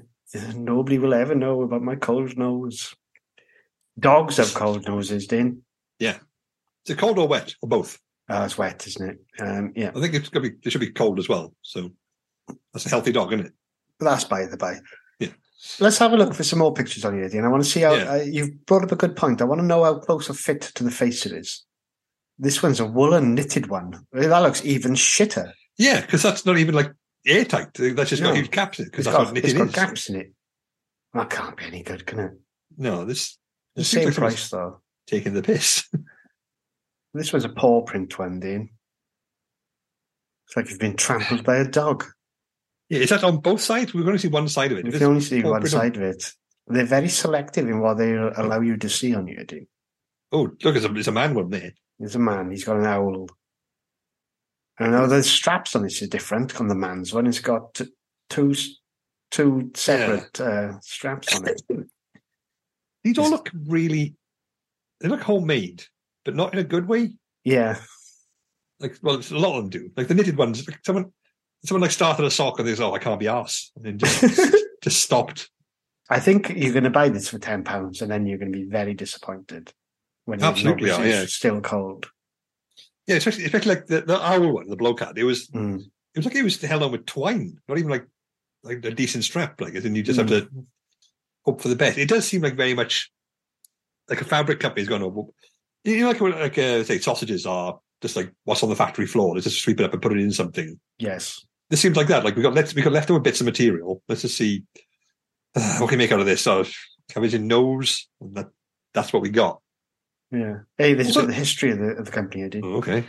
[0.55, 2.93] nobody will ever know about my cold nose.
[3.99, 5.63] Dogs have cold noses, Dean.
[5.99, 6.17] Yeah.
[6.85, 7.99] Is it cold or wet or both?
[8.29, 9.19] Oh, it's wet, isn't it?
[9.41, 10.57] Um, yeah, I think it's going to be.
[10.63, 11.53] It should be cold as well.
[11.61, 11.89] So
[12.73, 13.53] that's a healthy dog, isn't it?
[13.99, 14.79] That's by the by.
[15.19, 15.29] Yeah.
[15.79, 17.43] Let's have a look for some more pictures on you, Dean.
[17.43, 18.11] I want to see how Yeah.
[18.11, 19.41] uh, you've brought up a good point.
[19.41, 21.65] I want to know how close a fit to the face it is.
[22.37, 24.05] This one's a woolen knitted one.
[24.13, 25.51] That looks even shitter.
[25.77, 26.91] Yeah, because that's not even like
[27.25, 27.73] airtight.
[27.73, 28.35] That's just got No.
[28.35, 28.91] huge caps in it.
[28.91, 29.73] Because that's got, what it's got is.
[29.75, 30.33] gaps in it.
[31.13, 32.31] That can't be any good, can it?
[32.77, 33.37] No, this
[33.75, 34.81] The same like price though.
[35.07, 35.83] taking the piss.
[37.11, 38.69] This was a paw print one, Dean.
[40.45, 42.05] It's like you've been trampled by a dog.
[42.89, 43.93] Yeah, is that on both sides?
[43.93, 44.85] We're going to see one side of it.
[44.85, 46.33] You If can it's only see one side of it.
[46.67, 49.67] They're very selective in what they allow you to see on you, Dean.
[50.31, 51.71] Oh, look, it's a, there's a man one there.
[51.97, 53.27] There's a man, he's got an owl.
[54.79, 57.27] I know the straps on this is different on the man's one.
[57.27, 57.81] It's got
[58.29, 58.53] two
[59.31, 61.61] two separate uh, straps on it.
[63.03, 64.15] These all look really,
[65.01, 65.83] they look homemade,
[66.25, 67.13] but not in a good way.
[67.43, 67.79] Yeah,
[68.79, 69.89] Like, well, a lot of them do.
[69.97, 71.11] Like the knitted ones, like someone,
[71.65, 73.97] someone like started a sock and they go, "Oh, I can't be arsed," and then
[73.97, 75.49] just just stopped.
[76.09, 78.57] I think you're going to buy this for ten pounds, and then you're going to
[78.57, 79.71] be very disappointed
[80.25, 82.07] when Absolutely are, it's still cold.
[83.07, 85.01] Yeah, especially especially like the, the owl one, the bloke.
[85.15, 85.79] It was Mm.
[85.79, 88.05] it was like it was held on with twine, not even like
[88.63, 89.59] like a decent strap.
[89.61, 90.49] Like, and you just have Mm.
[90.49, 90.65] to
[91.45, 91.97] hope for the best.
[91.97, 93.11] It does seem like very much
[94.07, 95.33] like a fabric company's going to.
[95.85, 99.33] You know, like like uh, say sausages are just like what's on the factory floor.
[99.35, 100.79] Let's just sweep it up and put it in something.
[100.97, 101.45] Yes.
[101.69, 102.23] This seems like that.
[102.23, 104.01] Like we got let's we got leftover bits of material.
[104.07, 104.63] Let's just see
[105.55, 106.41] uh, what can we make out of this.
[106.41, 106.65] So
[107.15, 108.07] nose.
[108.21, 108.47] And that
[108.93, 109.61] that's what we got.
[110.31, 110.59] Yeah.
[110.77, 112.43] Hey, this Also- is the history of the, of the company.
[112.45, 112.63] I did.
[112.63, 113.05] Oh, okay.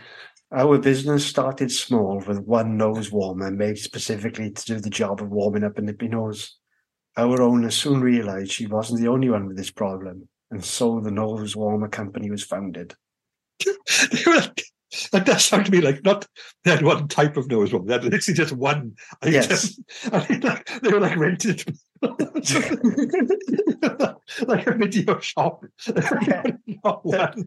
[0.53, 5.31] Our business started small with one nose warmer made specifically to do the job of
[5.31, 6.57] warming up a nippy nose.
[7.17, 11.13] Our owner soon realized she wasn't the only one with this problem, and so the
[11.13, 12.95] nose warmer company was founded.
[13.65, 14.63] They were like,
[15.13, 16.27] that does sound to me like not
[16.65, 17.87] that one type of nose one.
[17.87, 19.35] They had literally just one item.
[19.35, 19.81] Yes.
[20.13, 21.65] I think like, they were like rented.
[22.03, 22.21] like
[24.67, 25.65] a video shop.
[26.85, 27.45] Not one.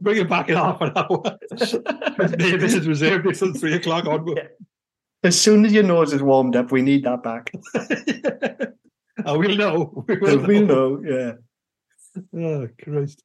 [0.00, 1.38] Bring it back in half an hour.
[1.50, 4.50] this is reserved until three o'clock onward.
[5.22, 7.52] As soon as your nose is warmed up, we need that back.
[9.26, 10.04] oh, we'll know.
[10.08, 10.96] We will We'll know.
[10.96, 11.38] know,
[12.34, 12.34] yeah.
[12.34, 13.22] Oh, Christ.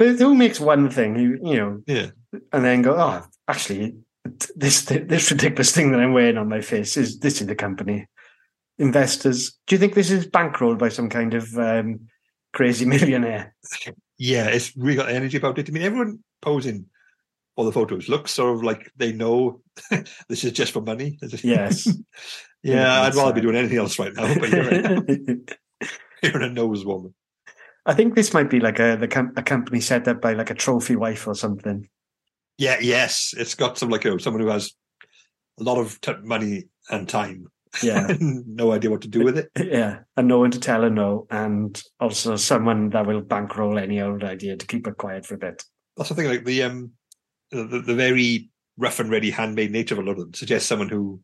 [0.00, 2.06] But who makes one thing, you, you know, Yeah.
[2.54, 3.96] and then go, oh, actually,
[4.56, 8.06] this this ridiculous thing that I'm wearing on my face is this is the company.
[8.78, 12.00] Investors, do you think this is bankrolled by some kind of um,
[12.54, 13.54] crazy millionaire?
[14.16, 15.68] Yeah, it's really got energy about it.
[15.68, 16.86] I mean, everyone posing
[17.54, 19.60] for the photos looks sort of like they know
[20.30, 21.18] this is just for money.
[21.42, 21.86] Yes.
[22.62, 24.34] yeah, Yeah, I'd rather be doing anything else right now.
[24.34, 25.36] But you're,
[26.22, 27.12] you're a nose woman.
[27.86, 30.50] I think this might be like a the com- a company set up by like
[30.50, 31.88] a trophy wife or something.
[32.58, 34.72] Yeah, yes, it's got some like someone who has
[35.58, 37.46] a lot of t- money and time,
[37.82, 39.48] Yeah, no idea what to do with it.
[39.58, 44.00] yeah, and no one to tell her no, and also someone that will bankroll any
[44.00, 45.62] old idea to keep her quiet for a bit.
[45.96, 46.28] That's the thing.
[46.28, 46.92] Like the um,
[47.50, 50.88] the, the very rough and ready handmade nature of a lot of them suggests someone
[50.88, 51.20] who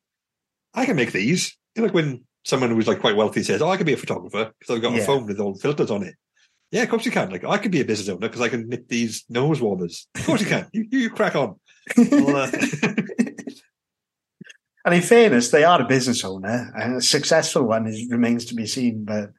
[0.75, 1.57] I can make these.
[1.75, 3.99] You know, like when someone who's like quite wealthy says, "Oh, I can be a
[3.99, 5.03] photographer because I've got Yeah.
[5.03, 6.15] a phone with all the filters on it."
[6.71, 7.31] Yeah, of course you can.
[7.31, 10.09] Like I could be a business owner because I can knit these nose warmers.
[10.15, 10.69] Of course you can.
[10.73, 11.57] You, you crack on.
[11.97, 12.51] Uh,
[14.87, 18.55] And in fairness, they are a business owner, and a successful one is remains to
[18.55, 19.05] be seen.
[19.05, 19.31] But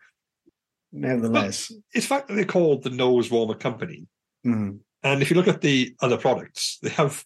[0.92, 4.08] nevertheless, it's fact that they're called the Nose Warmer Company,
[4.46, 7.24] mm, and if you look at the other products, they have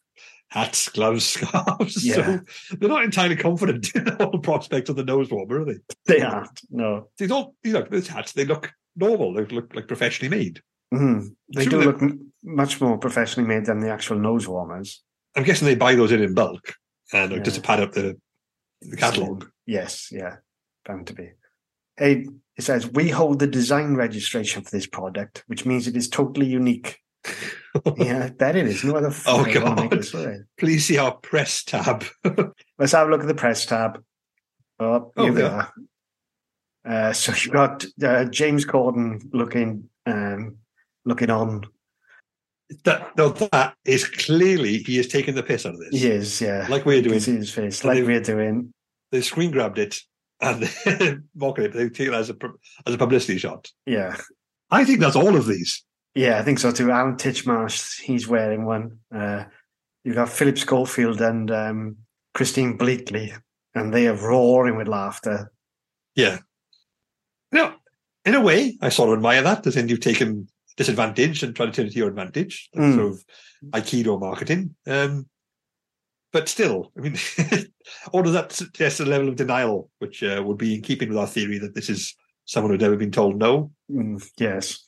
[0.50, 2.06] hats, gloves, scarves.
[2.06, 2.14] Yeah.
[2.14, 5.78] So they're not entirely confident in all the prospects of the nose warmer, are they?
[6.06, 6.62] they aren't.
[6.70, 7.56] No, They don't.
[7.64, 9.34] You know, those hats they look normal.
[9.34, 10.62] They look like professionally made.
[10.93, 15.04] mm, they do they- look m- much more professionally made than the actual nose warmers.
[15.36, 16.73] I'm guessing they buy those in in bulk
[17.13, 17.39] and Yeah.
[17.39, 18.19] just to pad up the
[18.82, 19.49] the catalogue.
[19.65, 20.38] Yes, yeah,
[20.86, 21.32] bound to be.
[21.97, 22.25] Hey,
[22.58, 26.47] it says we hold the design registration for this product, which means it is totally
[26.47, 26.97] unique.
[27.97, 28.84] yeah, bet it is.
[28.84, 29.10] No other.
[29.27, 30.45] Oh, fucker will make God.
[30.58, 32.04] Please see our press tab.
[32.80, 34.04] Let's have a look at the press tab.
[34.80, 35.47] Oh, Oh, here we yeah.
[35.49, 35.73] are.
[36.88, 40.58] Uh, so you've got uh, James Corden looking, um,
[41.06, 41.63] looking on.
[42.86, 46.02] that no, that is clearly he is taking the piss out of this.
[46.02, 46.65] He is, yeah.
[46.70, 47.20] Like we're doing.
[47.20, 48.74] see his face, like we're doing.
[49.12, 50.00] They screen grabbed it
[50.39, 50.70] and
[51.36, 51.78] marketed it.
[51.78, 52.36] They take it as a
[52.88, 53.70] as a publicity shot.
[53.86, 54.15] Yeah,
[54.72, 55.84] I think that's all of these.
[56.15, 56.91] yeah, I think so too.
[56.91, 59.00] Alan Titchmarsh, he's wearing one.
[59.13, 59.44] Uh,
[60.04, 61.98] you've got Philip Schofield and um,
[62.34, 63.38] Christine Bleakley,
[63.76, 65.52] and they are roaring with laughter.
[66.15, 66.39] Yeah.
[67.52, 67.74] No,
[68.26, 69.66] in a way, I sort of admire that.
[69.68, 72.96] As in, you've taken disadvantage and tried to turn it to your advantage, like Mm.
[72.96, 73.26] sort of
[73.72, 74.76] Aikido marketing.
[74.88, 75.28] Um,
[76.32, 77.18] but still, I mean,
[78.14, 81.18] all of that suggests a level of denial, which uh, would be in keeping with
[81.18, 83.72] our theory that this is someone who'd never been told no.
[83.92, 84.88] Mm, yes.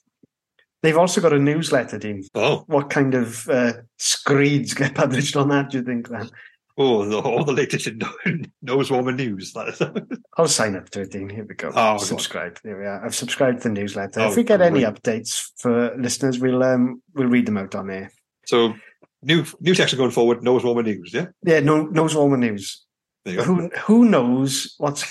[0.81, 2.23] They've also got a newsletter, Dean.
[2.35, 6.29] Oh, What kind of uh, screeds get published on that, do you think, then?
[6.77, 8.01] Oh, the, all the latest in
[8.61, 9.53] nose warmer news.
[10.37, 11.29] I'll sign up to it, Dean.
[11.29, 11.71] Here we go.
[11.75, 12.59] Oh, subscribe.
[12.63, 13.05] There we are.
[13.05, 14.21] I've subscribed to the newsletter.
[14.21, 14.93] Oh, if we get any great.
[14.93, 18.11] updates for listeners, we'll um we'll read them out on air.
[18.45, 18.73] so,
[19.21, 20.43] new new section going forward.
[20.43, 21.13] Nose warmer news.
[21.13, 22.83] Yeah, Yeah, no nose warmer news.
[23.25, 23.43] there.
[23.43, 25.05] Who who knows what's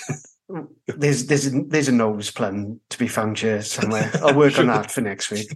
[0.87, 4.11] there's there's a, there's a nose plum to be found here somewhere.
[4.21, 5.47] I'll work on that for next week.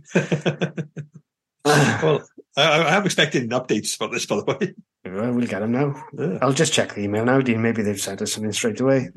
[1.65, 2.23] well,
[2.55, 4.73] I, I am expecting updates about this, by the way.
[5.17, 6.03] Well, we'll get them now.
[6.13, 6.37] Yeah.
[6.41, 7.61] I'll just check the email now, Dean.
[7.61, 9.09] Maybe they've sent us something straight away.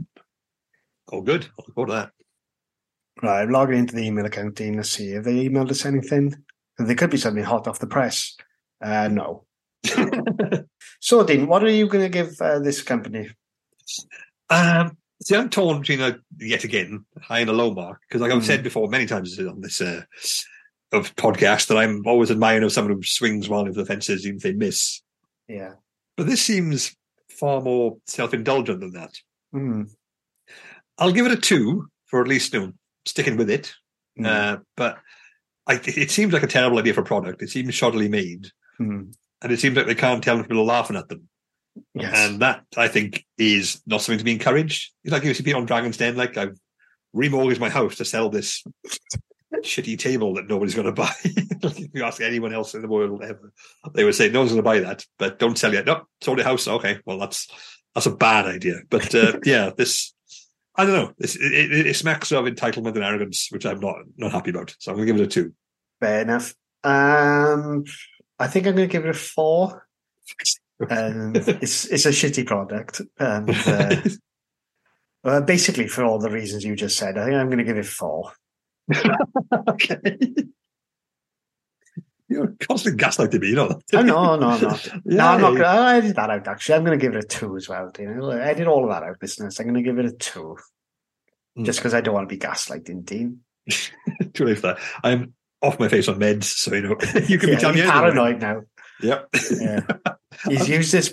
[1.13, 1.49] Oh, good.
[1.77, 2.11] I'll that.
[3.23, 4.77] Right, I'm logging into the email account, Dean.
[4.77, 5.11] Let's see.
[5.11, 6.35] Have they emailed us anything?
[6.79, 8.37] There could be something hot off the press.
[8.81, 9.45] Uh, no.
[11.03, 13.31] So, Dean, what are you going to give uh, this company?
[14.51, 18.31] Um, see, I'm torn between a, yet again high and a low mark because, like
[18.31, 18.47] I've Mm.
[18.47, 20.03] said before many times on this uh,
[20.93, 24.37] of podcast, that I'm always admiring of someone who swings well over the fences even
[24.37, 25.01] if they miss.
[25.49, 25.73] Yeah.
[26.21, 26.95] But this seems
[27.31, 29.15] far more self-indulgent than that.
[29.53, 29.85] Hmm.
[30.99, 32.73] I'll give it a two for at least you know,
[33.07, 33.73] sticking with it.
[34.19, 34.27] Hmm.
[34.27, 34.99] Uh, but
[35.67, 37.41] I, it seems like a terrible idea for a product.
[37.41, 39.13] It seems shoddily made, Hmm.
[39.41, 41.27] and it seems like they can't tell when people are laughing at them.
[41.95, 42.13] Yes.
[42.15, 44.93] And that, I think, is not something to be encouraged.
[45.05, 46.59] It's like you see people on Dragon's Den, like, I've
[47.17, 48.63] remortgaged my house to sell this
[49.59, 51.13] shitty table that nobody's going to buy.
[51.25, 53.53] if you ask anyone else in the world ever,
[53.95, 55.87] they would say, no one's going to buy that, but don't sell it.
[55.87, 56.69] No, sold your house.
[56.69, 57.49] Okay, well, that's
[57.95, 58.81] that's a bad idea.
[58.89, 60.15] But uh, yeah, this,
[60.77, 61.13] I don't know.
[61.19, 64.75] This, it, it, it smacks of entitlement and arrogance, which I'm not not happy about.
[64.79, 65.55] So I'm going to give it a two.
[66.01, 66.55] Fair enough.
[66.83, 67.85] Um,
[68.39, 69.87] I think I'm going to give it a four.
[70.89, 73.97] And it's it's a shitty product, and uh,
[75.23, 77.77] well, basically for all the reasons you just said, I think I'm going to give
[77.77, 78.33] it four.
[79.69, 80.01] Okay.
[82.29, 83.83] You're constantly gaslighting me, you know that.
[83.93, 84.69] Oh, no, no, no.
[84.69, 85.53] Yeah, no, I'm not.
[85.53, 86.47] Gonna, I'll edit that out.
[86.47, 87.91] Actually, I'm going to give it a two as well.
[87.99, 89.59] You know, edit all of that out, listeners.
[89.59, 90.57] I'm going to give it a two,
[91.59, 91.65] Mm.
[91.65, 93.41] just because I don't want to be gaslighting Dean.
[94.35, 94.79] Too late for that.
[95.03, 96.91] I'm off my face on meds, so you know
[97.27, 98.63] you can Yeah, be telling me paranoid now.
[99.03, 99.29] Yep.
[99.61, 99.81] Yeah.
[100.47, 101.13] He's used this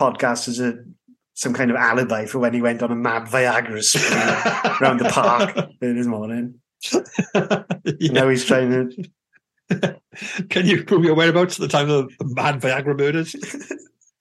[0.00, 0.84] podcast as a
[1.34, 5.08] some kind of alibi for when he went on a mad Viagra spree around the
[5.10, 6.60] park this morning.
[8.00, 8.12] Yeah.
[8.12, 8.90] Now he's trying
[9.70, 10.00] to.
[10.48, 13.34] Can you prove your whereabouts at the time of the mad Viagra murders?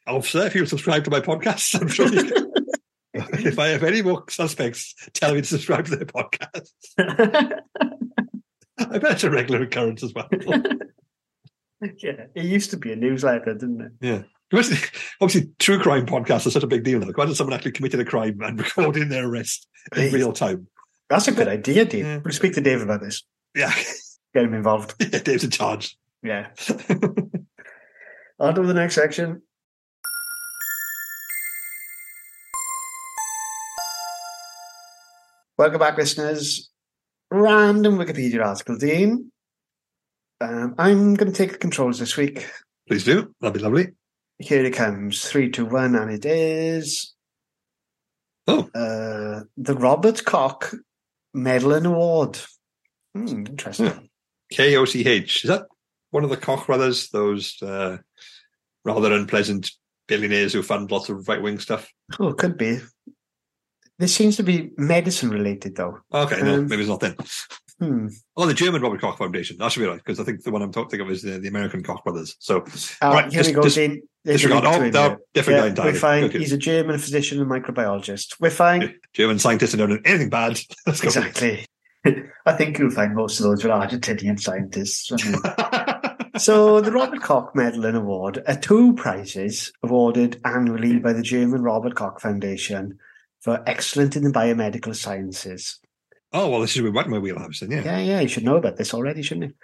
[0.06, 2.52] Oh, Officer, if you subscribe to my podcast, I'm sure you can.
[3.14, 6.72] if I have any more suspects, tell me to subscribe to their podcast.
[8.78, 10.28] I bet it's a regular occurrence as well.
[12.00, 13.92] yeah, it used to be a newsletter, didn't it?
[14.54, 14.78] Obviously,
[15.22, 17.08] obviously, true crime podcasts are such a big deal now.
[17.08, 20.68] Imagine someone actually committed a crime and recording their arrest in real time.
[21.14, 22.06] That's a good idea, Dave.
[22.06, 22.20] Yeah.
[22.26, 23.22] We'll speak to Dave about this.
[23.54, 23.72] Yeah,
[24.34, 24.96] Get him involved.
[25.00, 25.96] Yeah, Dave's in charge.
[26.24, 26.48] Yeah.
[28.40, 29.44] On to the next section.
[35.56, 36.72] Welcome back, listeners.
[37.30, 39.32] Random Wikipedia article, Dean.
[40.42, 42.50] Um, I'm going to take the controls this week.
[42.88, 43.36] Please do.
[43.40, 43.90] That'd be lovely.
[44.40, 45.24] Here it comes.
[45.30, 47.14] Three, two, one, and it is
[48.48, 50.74] Oh, uh, the Robert Koch
[51.34, 52.40] Medal and Award.
[53.16, 54.10] Hmm, interesting.
[54.52, 55.44] K O C H.
[55.44, 55.66] Is that
[56.12, 57.10] one of the Koch brothers?
[57.10, 57.98] Those uh,
[58.86, 59.72] rather unpleasant
[60.08, 61.90] billionaires who fund lots of right wing stuff.
[62.20, 62.80] Oh, it could be.
[64.00, 66.00] This seems to be medicine related, though.
[66.14, 67.16] Okay, no, Um, maybe it's not then.
[67.84, 68.08] Hmm.
[68.38, 69.58] Oh, the German Robert Koch Foundation.
[69.58, 71.48] That should be right because I think the one I'm talking of is the, the
[71.48, 72.36] American Koch brothers.
[72.40, 72.66] So
[73.02, 73.80] Right, here just- we go, just.
[74.26, 74.64] Disregard.
[74.66, 75.92] Oh, no, different Yeah, entirely.
[75.92, 76.24] we're fine.
[76.24, 76.40] Okay.
[76.40, 78.40] He's a German physician and microbiologist.
[78.40, 78.96] We're fine.
[79.12, 80.58] German scientists don't do anything bad.
[80.88, 81.66] Exactly.
[82.46, 85.08] I think you'll find most of those were Argentinian scientists.
[86.38, 91.62] so, the Robert Koch Medal and Award are two prizes awarded annually by the German
[91.62, 92.98] Robert Koch Foundation
[93.42, 95.80] for excellent in the biomedical sciences.
[96.34, 97.72] Oh well, this is right in my wheelhouse then.
[97.72, 97.84] Yeah.
[97.84, 99.56] Yeah, yeah, you should know about this already, shouldn't you?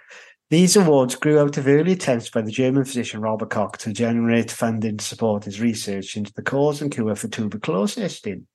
[0.50, 4.50] These awards grew out of early attempts by the German physician Robert Koch to generate
[4.50, 8.20] funding to support his research into the cause and cure for tuberculosis.
[8.20, 8.46] Dean.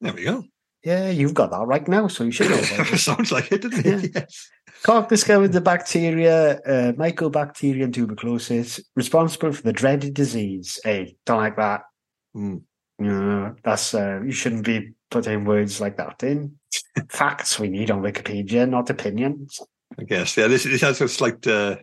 [0.00, 0.44] There we go.
[0.84, 2.86] Yeah, you've got that right now, so you should know about.
[2.98, 4.10] Sounds like it, doesn't it?
[4.14, 4.48] Yes.
[4.82, 10.78] Koch discovered the bacteria, uh, Mycobacterium tuberculosis, responsible for the dreaded disease.
[10.84, 11.82] Hey, don't like that.
[12.34, 16.58] No, that's uh, you shouldn't be putting words like that in.
[17.08, 19.60] Facts we need on Wikipedia, not opinions.
[19.98, 20.36] I guess.
[20.36, 21.76] Yeah, this, this has a slight uh,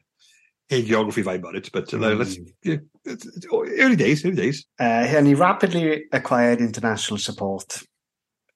[0.70, 2.54] hagiography vibe about it, but uh, let's Mm.
[2.64, 4.66] yeah, it's, it's early days, early days.
[4.80, 7.82] Uh, and he rapidly acquired international support,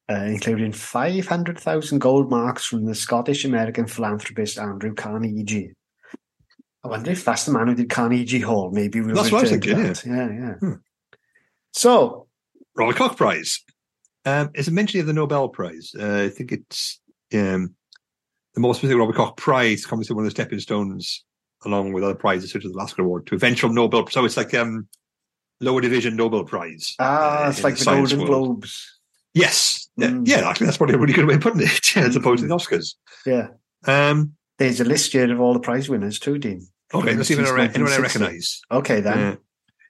[0.09, 5.73] uh, including 500,000 gold marks from the Scottish American philanthropist Andrew Carnegie.
[6.83, 8.71] I wonder if that's the man who did Carnegie Hall.
[8.71, 10.05] Maybe we'll That's what I was thinking, that.
[10.05, 10.53] Yeah, yeah.
[10.53, 10.73] Hmm.
[11.73, 12.27] So,
[12.75, 13.63] Robert Koch Prize.
[14.25, 15.91] Um, it's a mention of the Nobel Prize.
[15.97, 16.99] Uh, I think it's
[17.33, 17.73] um,
[18.53, 21.23] the more specific Robert Koch Prize comes to one of the stepping stones,
[21.65, 24.07] along with other prizes such as the Lasker Award, to eventual Nobel.
[24.07, 24.87] So it's like um,
[25.61, 26.95] lower division Nobel Prize.
[26.99, 28.47] ah, uh, it's like the science Golden world.
[28.61, 28.99] Globes.
[29.33, 30.27] Yes, yeah, Mm.
[30.27, 32.53] yeah, actually, that's probably a really good way of putting it, as opposed to the
[32.55, 32.95] Oscars.
[33.25, 33.49] Yeah.
[33.85, 36.67] Um, There's a list here of all the prize winners too, Dean.
[36.93, 38.19] okay, let's see if anyone I- anyone I 1960.
[38.19, 38.61] recognise.
[38.71, 39.37] Okay, then.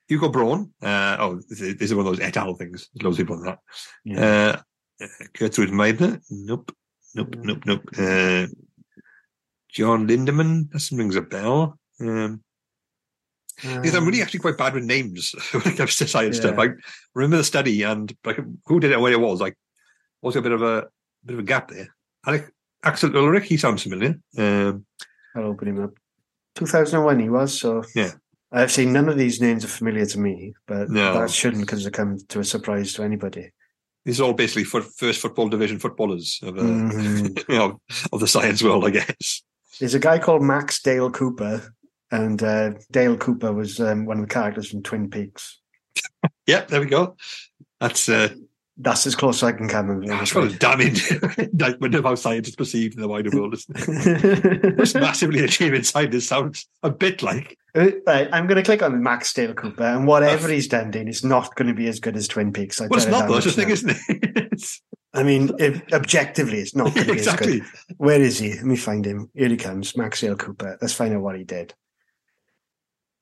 [0.09, 0.73] Hugo Braun.
[0.81, 2.55] Uh, oh, this is, one of those et al.
[2.55, 2.89] things.
[2.93, 3.59] There's loads of people on that.
[4.03, 4.61] Yeah.
[5.01, 6.19] Uh, Gertrude Meissner.
[6.29, 6.75] Nope.
[7.15, 7.35] Nope.
[7.37, 7.63] Nope.
[7.65, 7.89] Nope.
[7.97, 8.47] Uh,
[9.69, 10.69] John Lindenmann.
[10.71, 11.79] That rings a bell.
[12.01, 12.43] Um,
[13.61, 16.41] Because I'm really actually quite bad with names when it comes to science Yeah.
[16.41, 16.59] stuff.
[16.59, 16.69] I
[17.13, 19.39] remember the study and like who did it, where it was.
[19.39, 19.55] Like,
[20.21, 20.87] was a bit of a
[21.23, 21.87] bit of a gap there.
[22.25, 22.51] Alec
[22.83, 24.19] Axel Ullrich, he sounds familiar.
[24.37, 24.85] Um,
[25.35, 25.91] I'll open him up.
[26.55, 28.11] 2001 he was, so Yeah.
[28.51, 31.13] I've seen none of these names are familiar to me, but No.
[31.19, 33.51] that shouldn't because they come to a surprise to anybody.
[34.05, 37.43] these are all basically foot, first football division footballers of, uh, Mhm.
[37.49, 37.81] you know,
[38.11, 39.43] of the science world, I guess.
[39.79, 41.75] There's a guy called Max Dale Cooper,
[42.09, 45.59] and uh, Dale Cooper was um, one of the characters from Twin Peaks.
[46.47, 47.15] Yeah, there we go.
[47.79, 48.29] That's uh,
[48.81, 50.05] That's as close as I can come.
[50.05, 50.95] That's got a damning
[51.37, 53.53] indictment of how science is perceived in the wider world.
[53.53, 54.77] Isn't it?
[54.77, 59.31] Most massively achieving scientists sounds a bit like Right, I'm going to click on Max
[59.31, 62.27] Dale Cooper, and whatever he's done, Dean, it's not going to be as good as
[62.27, 62.81] Twin Peaks.
[62.81, 63.37] I well, it's not though.
[63.37, 64.63] It's the thing, isn't it?
[65.13, 65.51] I mean,
[65.93, 67.59] objectively, it's not going to be as exactly.
[67.59, 67.69] good.
[67.97, 68.53] Where is he?
[68.53, 69.29] Let me find him.
[69.35, 70.77] Here he comes, Max Dale Cooper.
[70.81, 71.73] Let's find out what he did.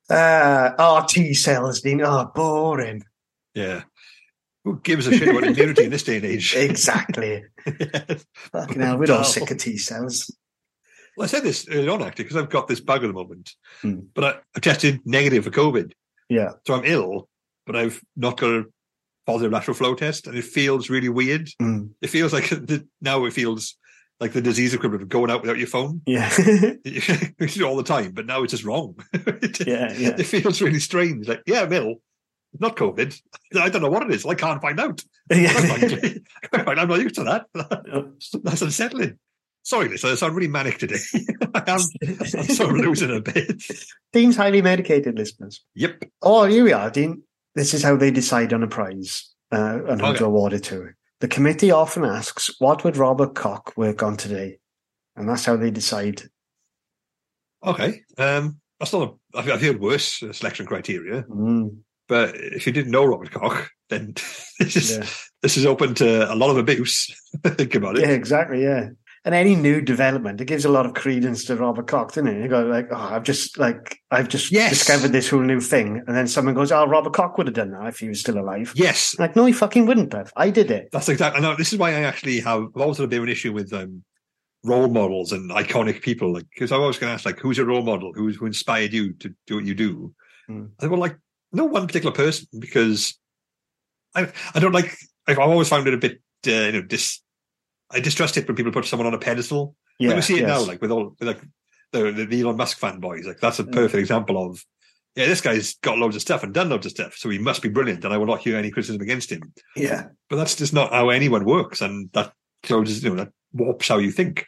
[0.09, 2.01] Uh, oh, T cells, Dean.
[2.01, 3.03] Oh, boring.
[3.53, 3.83] Yeah.
[4.67, 6.53] Who gives a shit about immunity in this day and age?
[6.57, 7.45] Exactly.
[8.51, 10.29] Fucking hell, we're all sick of T cells.
[11.15, 13.51] Well, I said this earlier on actually because I've got this bug at the moment,
[13.81, 13.99] Hmm.
[14.13, 15.93] but I, I tested negative for COVID,
[16.27, 16.49] Yeah.
[16.67, 17.29] so I'm ill,
[17.65, 18.65] but I've not got a
[19.25, 21.49] positive lateral flow test, and it feels really weird.
[21.61, 21.91] Mm.
[22.01, 23.77] It feels like the, now it feels
[24.19, 26.01] like the disease equivalent of going out without your phone.
[26.05, 26.29] Yeah.
[26.37, 28.95] we do it all the time, but now it's just wrong.
[29.13, 29.93] it, yeah.
[29.93, 30.15] Yeah.
[30.17, 31.27] it feels really strange.
[31.27, 31.95] Like, yeah, I'm ill,
[32.59, 33.19] not COVID.
[33.59, 34.25] I don't know what it is.
[34.25, 35.03] I can't find out.
[35.31, 35.53] yeah.
[36.53, 37.45] I'm not used to that.
[38.43, 39.17] That's unsettling.
[39.63, 40.99] Sorry, Liz, I sound really manic today.
[41.53, 43.61] I am I'm sort of losing a bit.
[44.13, 45.61] Dean's highly medicated, listeners.
[45.75, 46.05] Yep.
[46.21, 47.23] Oh, here we are, Dean.
[47.53, 50.19] This is how they decide on a prize uh, and who Okay.
[50.19, 50.91] to award it to.
[51.19, 54.59] The committee often asks, "What would Robert Koch work on today?"
[55.17, 56.21] And that's how they decide.
[57.65, 58.03] Okay.
[58.17, 59.17] Um, that's not.
[59.33, 63.69] A, I've, I've heard worse selection criteria, Mm, but if you didn't know Robert Koch,
[63.89, 64.13] then
[64.59, 65.05] this is yeah.
[65.41, 67.13] this is open to a lot of abuse.
[67.43, 68.01] Think about it.
[68.01, 68.63] yeah, exactly.
[68.63, 68.89] Yeah,
[69.25, 72.41] and any new development, it gives a lot of credence to Robert Koch, doesn't it?
[72.41, 74.69] You go like, "Oh, I've just like I've just Yes.
[74.69, 77.71] discovered this whole new thing," and then someone goes, "Oh, Robert Koch would have done
[77.71, 80.31] that if he was still alive." Yes, Like, no, he fucking wouldn't have.
[80.35, 80.89] I did it.
[80.91, 81.43] that's exactly.
[81.45, 83.51] I this is why I actually have I've always had a bit of an issue
[83.53, 84.03] with um,
[84.63, 86.33] role models and iconic people.
[86.33, 88.11] Like, because I'm always going to ask, like, who's your role model?
[88.13, 90.13] Who's who inspired you to do what you do?
[90.49, 91.17] I think, well, like,
[91.51, 93.17] no one particular person because
[94.15, 94.95] I I don't like.
[95.27, 97.21] I've always found it a bit, uh, you know, dis.
[97.89, 99.75] I distrust it when people put someone on a pedestal.
[99.99, 101.41] Yeah, like we see it now, like with all with like
[101.91, 103.25] the, the Elon Musk fanboys.
[103.25, 103.71] Like that's a Mm.
[103.73, 104.63] perfect example of.
[105.15, 107.63] Yeah, this guy's got loads of stuff and done loads of stuff, so he must
[107.63, 109.41] be brilliant, and I will not hear any criticism against him
[109.75, 113.87] yeah, but that's just not how anyone works, and that closes, you know, that warps
[113.87, 114.45] how you think.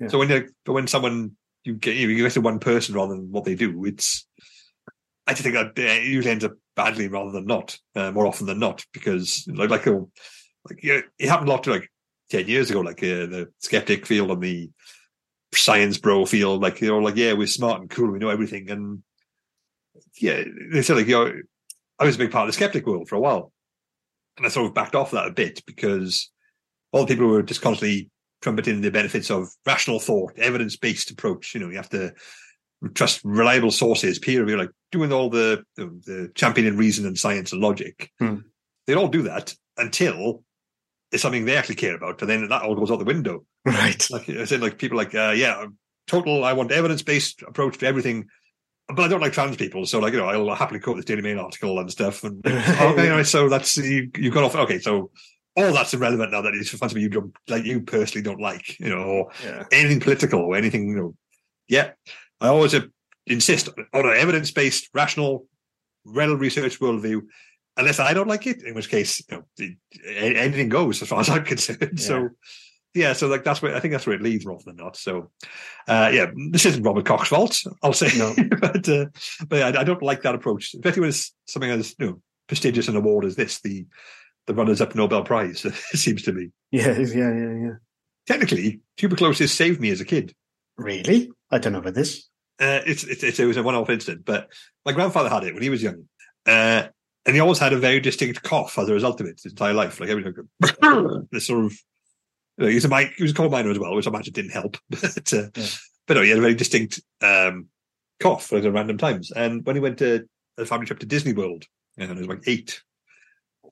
[0.00, 0.08] Yeah.
[0.08, 1.32] So when you, but when someone
[1.64, 4.26] you get you get to one person rather than what they do, it's
[5.28, 8.46] I just think that it usually ends up badly rather than not, uh, more often
[8.46, 10.00] than not, because like like uh,
[10.68, 11.88] like yeah, it happened a lot to like
[12.30, 14.70] ten years ago, like uh, the skeptic field and the
[15.54, 18.70] science bro field, like you know, like yeah, we're smart and cool, we know everything,
[18.70, 19.02] and
[20.20, 21.32] yeah, they said like you know,
[21.98, 23.52] I was a big part of the skeptic world for a while
[24.38, 26.30] and I sort of backed off that a bit because
[26.92, 28.10] all the people were just constantly
[28.40, 31.54] trumpeting the benefits of rational thought, evidence based approach.
[31.54, 32.14] You know, you have to
[32.94, 37.52] trust reliable sources, peer review, like doing all the the, the championing reason and science
[37.52, 38.10] and logic.
[38.18, 38.36] Hmm.
[38.86, 40.42] They'd all do that until
[41.12, 43.44] it's something they actually care about, and then that all goes out the window.
[43.64, 44.06] right.
[44.10, 45.66] Like I said, like people like, uh, yeah,
[46.06, 46.44] total.
[46.44, 48.26] I want evidence based approach to everything.
[48.90, 51.20] But I don't like trans people, so like you know, I'll happily quote this Daily
[51.20, 52.24] Mail article and stuff.
[52.24, 54.56] And okay, right, so that's you, you've got off.
[54.56, 55.10] Okay, so
[55.56, 57.02] all that's irrelevant now that it's fun to me.
[57.02, 59.64] You don't like you personally don't like, you know, or Yeah.
[59.72, 60.88] anything political or anything.
[60.88, 61.14] You know,
[61.68, 61.90] yeah,
[62.40, 62.86] I always uh,
[63.30, 65.46] insist on an evidence based, rational,
[66.04, 67.22] well researched worldview.
[67.76, 69.66] Unless I don't like it, in which case, you know,
[70.16, 72.00] anything goes as far as I'm concerned.
[72.00, 72.30] So,
[72.92, 74.96] yeah, so like that's where I think that's where it leads rather than not.
[74.96, 75.30] So,
[75.86, 78.34] uh, yeah, this isn't Robert Koch's fault, I'll say, No.
[78.60, 79.06] but uh,
[79.46, 82.88] but I, I don't like that approach, especially when it's something as you know prestigious
[82.88, 83.86] an award as this, the
[84.48, 85.64] the runners-up Nobel Prize.
[85.92, 87.74] It seems to me Yeah, yeah, yeah, yeah.
[88.26, 90.34] technically tuberculosis saved me as a kid.
[90.76, 91.30] Really?
[91.50, 92.28] I don't know about this.
[92.60, 94.48] Uh, it's, it's, it's, it was a one-off incident, but
[94.84, 96.08] my grandfather had it when he was young.
[96.46, 96.88] Uh,
[97.26, 99.74] and he always had a very distinct cough as a result of it his entire
[99.74, 100.00] life.
[100.00, 100.24] Like every
[101.30, 101.72] this sort of,
[102.56, 104.32] you know, he was a he was a coal miner as well, which I imagine
[104.32, 104.76] didn't help.
[104.90, 105.66] But, uh, Yeah.
[106.06, 107.66] but no, he had a very distinct um,
[108.18, 109.30] cough at random times.
[109.30, 111.66] And when he went to a family trip to Disney World,
[111.98, 112.82] and I was like eight,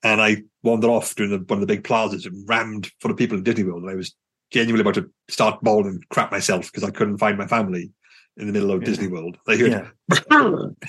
[0.03, 3.16] and I wandered off during the, one of the big plazas and rammed full of
[3.16, 4.14] people in Disney World, and I was
[4.51, 7.91] genuinely about to start bawling and crap myself because I couldn't find my family.
[8.37, 8.87] In the middle of Yeah.
[8.87, 9.39] Disney World.
[9.47, 9.89] They heard Yeah.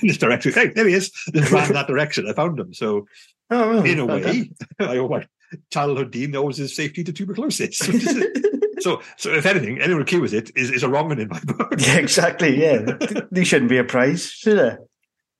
[0.02, 0.52] in this direction.
[0.52, 1.10] Hey, there he is.
[1.32, 2.28] Just ran that direction.
[2.28, 2.74] I found him.
[2.74, 3.06] So
[3.50, 5.26] Oh, in a way, I owe my
[5.72, 7.78] childhood dean knows his safety to tuberculosis.
[8.80, 11.40] so, so if anything, anyone who accuse it is, is a wrong one in my
[11.40, 11.72] book.
[11.78, 12.60] yeah, exactly.
[12.60, 12.80] Yeah,
[13.30, 14.78] there shouldn't be a prize, should there?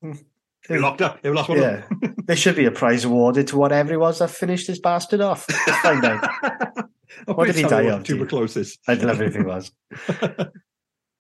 [0.01, 0.13] Hmm.
[0.71, 1.19] You're locked up.
[1.23, 1.61] You're lost one.
[1.61, 1.83] Yeah,
[2.25, 5.45] there should be a prize awarded to whatever it was that finished this bastard off.
[5.83, 6.31] Find out.
[7.27, 8.79] What did he die of, Tuberculosis.
[8.87, 9.71] I'd love it if it was.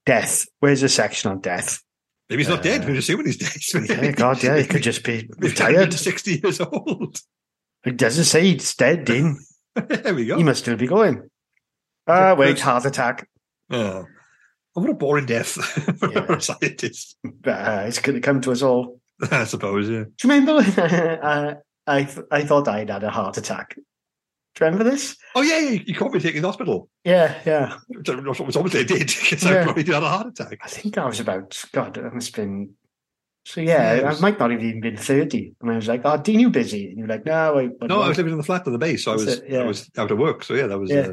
[0.08, 0.46] Death.
[0.60, 1.82] Where's the section on death?
[2.30, 2.82] Maybe he's not dead.
[2.84, 3.88] Uh, We're assuming he's dead.
[3.90, 5.92] Yeah, God, yeah, he could just be retired.
[5.92, 7.20] 60 years old.
[7.84, 9.38] It doesn't say he's dead, Dean.
[9.74, 10.38] there we go.
[10.38, 11.28] He must still be going.
[12.06, 13.28] Ah, wait, heart attack.
[13.70, 14.06] Oh.
[14.74, 15.48] Oh, what a boring death
[15.98, 16.32] for Yeah.
[16.36, 17.18] a scientist.
[17.46, 19.00] Uh, it's going to come to us all.
[19.30, 20.04] I suppose, yeah.
[20.04, 20.52] Do you remember?
[20.80, 21.54] uh,
[21.86, 23.76] I th- I thought I'd had a heart attack.
[24.58, 25.16] Do you remember this?
[25.36, 25.80] Oh, yeah, yeah.
[25.86, 26.88] You caught me taking the hospital.
[27.04, 27.76] Yeah, yeah.
[27.88, 29.60] Which obviously I did because Yeah.
[29.60, 30.58] I probably did have a heart attack.
[30.64, 31.96] I think I was about God.
[31.96, 32.74] It must have been.
[33.44, 36.02] So yeah, Yeah, it I might not have even been thirty, and I was like,
[36.04, 38.36] "Oh, Dean, you busy?" And you're like, "No, wait." But No, I was living in
[38.38, 39.60] the flat on the base, so I was it, yeah.
[39.60, 40.42] I was out of work.
[40.44, 41.00] So yeah, that was Yeah.
[41.00, 41.12] uh,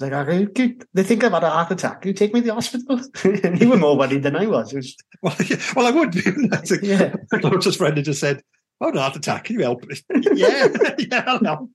[0.00, 0.84] like, "Oh, good.
[0.92, 2.02] they think I've had a heart attack.
[2.02, 3.00] Can you take me to the hospital?
[3.24, 4.74] and you were more worried than I was.
[4.74, 6.12] Was well, yeah, well, I would.
[6.50, 7.14] That's a- yeah.
[7.32, 8.42] My closest friend had just said,
[8.80, 9.44] "Oh, a heart attack.
[9.44, 9.94] Can you help?" me?"
[10.34, 10.68] yeah,
[10.98, 11.70] yeah, I'll help.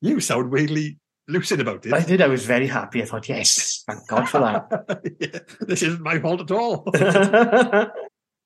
[0.00, 0.98] You sound weirdly
[1.28, 1.92] lucid about it.
[1.92, 2.20] I did.
[2.20, 3.02] I was very happy.
[3.02, 5.14] I thought, yes, thank God for that.
[5.20, 6.84] yeah, this isn't my fault at all.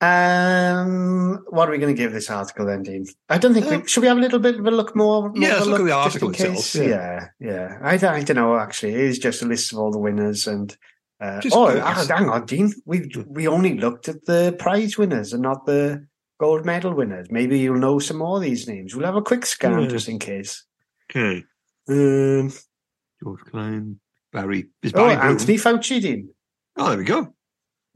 [0.00, 3.06] um, what are we going to give this article then, Dean?
[3.28, 4.02] I don't think Um, we should.
[4.02, 5.30] We have a little bit of a look more.
[5.30, 6.82] more Yeah, let's look at the article itself, yeah.
[6.88, 7.78] Yeah, yeah.
[7.82, 8.56] I, don't- I don't know.
[8.58, 10.76] Actually, it is just a list of all the winners and.
[11.20, 11.80] Uh, oh, good.
[11.82, 12.72] ah, hang on, Dean.
[12.84, 16.06] We we only looked at the prize winners and not the
[16.40, 17.28] gold medal winners.
[17.30, 18.94] Maybe you'll know some more of these names.
[18.94, 19.86] We'll have a quick scan Yeah.
[19.88, 20.64] just in case.
[21.10, 21.44] Okay,
[21.88, 22.50] Um,
[23.22, 24.00] George Klein,
[24.32, 24.68] Barry.
[24.82, 26.30] Is oh, Barry Anthony Fauci, Dean.
[26.76, 27.34] Oh, there we go.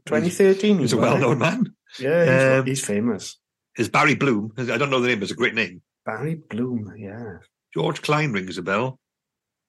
[0.05, 0.79] 2013.
[0.79, 1.11] He's a he won it.
[1.11, 1.75] well-known man.
[1.99, 3.39] Yeah, he's, Um, he's famous.
[3.77, 4.53] Is Barry Bloom?
[4.57, 5.19] I don't know the name.
[5.19, 5.81] but It's a great name.
[6.05, 7.37] Barry Bloom, yeah.
[7.73, 8.99] George Klein rings a bell.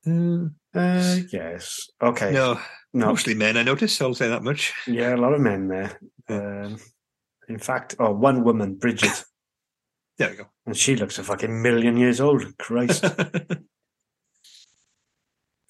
[0.07, 1.89] Uh, Uh, yes.
[2.01, 2.31] Okay.
[2.33, 2.61] no,
[2.93, 3.07] No.
[3.07, 3.57] mostly men.
[3.57, 4.01] I notice.
[4.01, 4.73] I'll say that much.
[4.87, 5.99] Yeah, a lot of men there.
[6.29, 6.79] Um,
[7.49, 9.25] in fact, oh, one woman, Bridget,
[10.21, 10.45] There we go.
[10.67, 12.45] and she looks a fucking million years old.
[12.59, 13.05] Christ.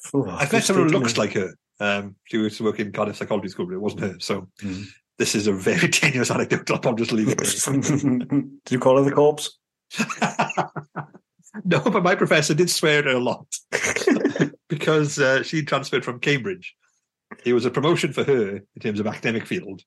[0.03, 1.55] Phew, I've met someone who looks like her.
[1.79, 4.17] Um, she used to work in Cardiff Psychology School, but it wasn't her.
[4.19, 4.87] So Mm.
[5.19, 6.85] this is a very tenuous anecdote.
[6.85, 7.39] I'll just leave it.
[8.65, 9.57] Did you call her the corpse?
[11.65, 13.47] no, but my professor did swear at her a lot
[14.69, 16.75] because uh, she transferred from Cambridge.
[17.45, 19.83] It was a promotion for her in terms of academic field,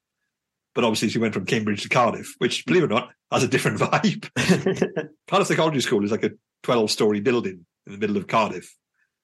[0.73, 3.47] but obviously she went from Cambridge to Cardiff, which, believe it or not, has a
[3.47, 4.29] different vibe.
[5.27, 6.31] Cardiff Psychology School is like a
[6.63, 8.75] 12 story building in the middle of Cardiff.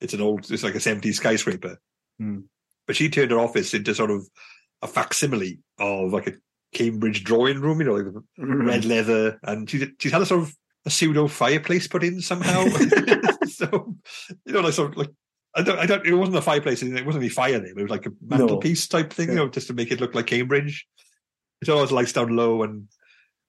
[0.01, 1.79] It's an old, it's like a 70s skyscraper.
[2.19, 2.41] Hmm.
[2.87, 4.27] But she turned her office into sort of
[4.81, 6.33] a facsimile of like a
[6.73, 9.39] Cambridge drawing room, you know, like red leather.
[9.43, 12.65] And she, she's had a sort of a pseudo fireplace put in somehow.
[13.47, 13.95] so,
[14.45, 15.11] you know, like sort of like,
[15.55, 17.89] I don't, I don't, it wasn't a fireplace, it wasn't any fire there, it was
[17.89, 20.87] like a mantelpiece type thing, you know, just to make it look like Cambridge.
[21.61, 22.87] It's always lights down low and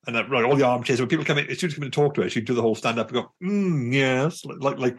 [0.06, 0.98] and that, right, all the armchairs.
[0.98, 2.54] When people come in, as soon as come in to talk to her, she'd do
[2.54, 4.98] the whole stand up and go, mm, "Yes," like like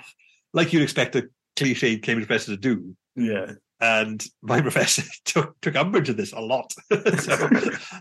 [0.53, 2.95] like you'd expect a cliched Cambridge professor to do.
[3.15, 3.53] yeah.
[3.83, 6.71] And my professor took took umbrage of this a lot.
[6.91, 7.49] so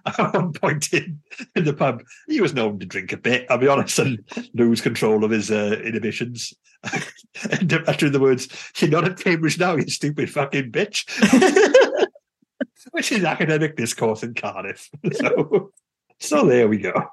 [0.07, 1.21] at one point in,
[1.57, 3.47] in the pub, he was known to drink a bit.
[3.49, 6.53] I'll be honest, and lose control of his uh, inhibitions.
[7.51, 11.07] and uttering the words, "You're not at Cambridge now, you stupid fucking bitch,"
[12.93, 14.89] which is academic discourse in Cardiff.
[15.13, 15.71] so,
[16.19, 16.93] so there we go.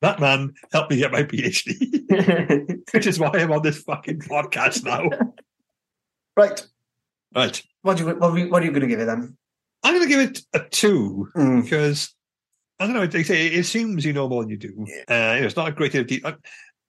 [0.00, 4.84] that man helped me get my PhD, which is why I'm on this fucking podcast
[4.84, 5.08] now.
[6.36, 6.66] right.
[7.34, 7.62] Right.
[7.82, 9.36] What, do you, what, are you, what are you going to give it then?
[9.82, 11.62] I'm going to give it a two Mm.
[11.62, 12.14] because
[12.78, 13.06] I don't know.
[13.06, 14.74] They say it assumes you know more than you do.
[15.08, 16.34] Uh, you know, it's not a great deal detail.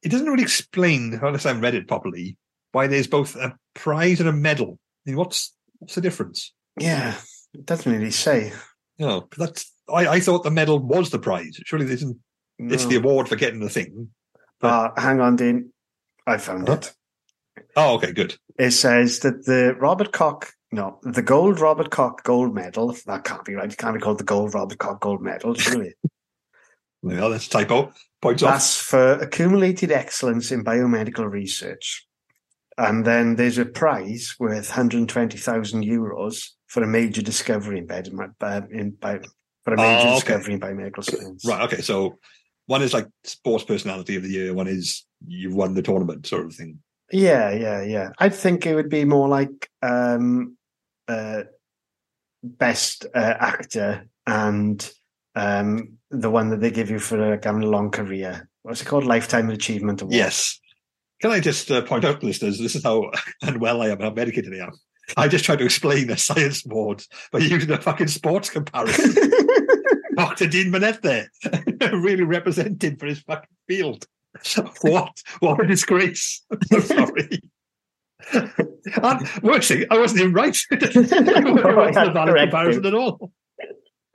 [0.02, 2.36] It doesn't really explain, unless I've read it properly,
[2.72, 4.80] why there's both a prize and a medal.
[5.06, 5.54] I mean, what's
[5.84, 6.54] what's the difference?
[6.80, 7.16] Yeah.
[7.54, 8.54] It doesn't really say.
[8.98, 9.72] No, that's.
[9.94, 11.60] I, I thought the medal was the prize.
[11.66, 12.18] Surely this isn't.
[12.58, 14.10] It's the award for getting the thing.
[14.62, 15.74] Uh, hang on, Dean.
[16.26, 16.76] I found Huh?
[16.76, 16.94] it.
[17.76, 18.38] Oh, okay, good.
[18.58, 23.44] It says that the Robert Koch, no, the gold Robert Koch gold medal, that can't
[23.44, 23.72] be right.
[23.72, 25.94] It can't be called the gold Robert Koch gold medal, surely.
[27.02, 27.92] Well, that's a typo.
[28.22, 28.54] Points off.
[28.54, 32.08] That's for accumulated excellence in biomedical research.
[32.78, 38.02] And then there's a prize worth 120,000 euros for a major discovery in, bio,
[38.72, 39.22] in bio,
[39.64, 40.16] for a major Oh, okay.
[40.16, 41.46] discovery in biomedical science.
[41.46, 41.62] Right.
[41.62, 41.82] Okay.
[41.82, 42.18] So
[42.66, 44.54] one is like sports personality of the year.
[44.54, 46.80] One is you've won the tournament sort of thing.
[47.12, 48.10] Yeah, yeah, yeah.
[48.18, 50.58] I think it would be more like um,
[51.08, 51.44] uh,
[52.44, 54.92] best uh, actor and
[55.36, 58.50] um, the one that they give you for uh, having a long career.
[58.64, 59.06] What's it called?
[59.06, 60.16] Lifetime Achievement Award.
[60.16, 60.60] Yes.
[61.24, 63.10] Can I just uh, point out, listeners, this is how
[63.42, 64.74] unwell I am, how medicated I am.
[65.16, 67.02] I just tried to explain the science board
[67.32, 69.16] by using a fucking sports comparison.
[70.18, 70.48] Dr.
[70.48, 71.32] Dean Manette there,
[71.94, 74.06] really represented for his fucking field.
[74.82, 75.24] What?
[75.40, 76.44] What a disgrace.
[76.74, 77.42] I'm sorry.
[78.34, 80.58] and worst thing, I wasn't even right.
[80.72, 83.32] it wasn't a valid comparison at all.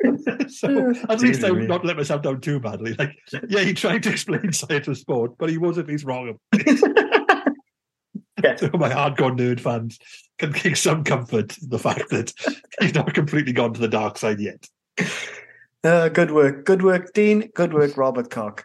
[0.49, 2.95] so at least I would not let myself down too badly.
[2.95, 3.19] Like,
[3.49, 6.39] yeah, he tried to explain science of sport, but he was at least wrong.
[8.43, 8.55] Yeah.
[8.55, 9.99] So my hardcore nerd fans
[10.39, 12.33] can take some comfort in the fact that
[12.81, 14.65] he's not completely gone to the dark side yet.
[15.83, 16.65] Uh, good work.
[16.65, 17.51] Good work, Dean.
[17.57, 18.65] Good work, Robert Cock.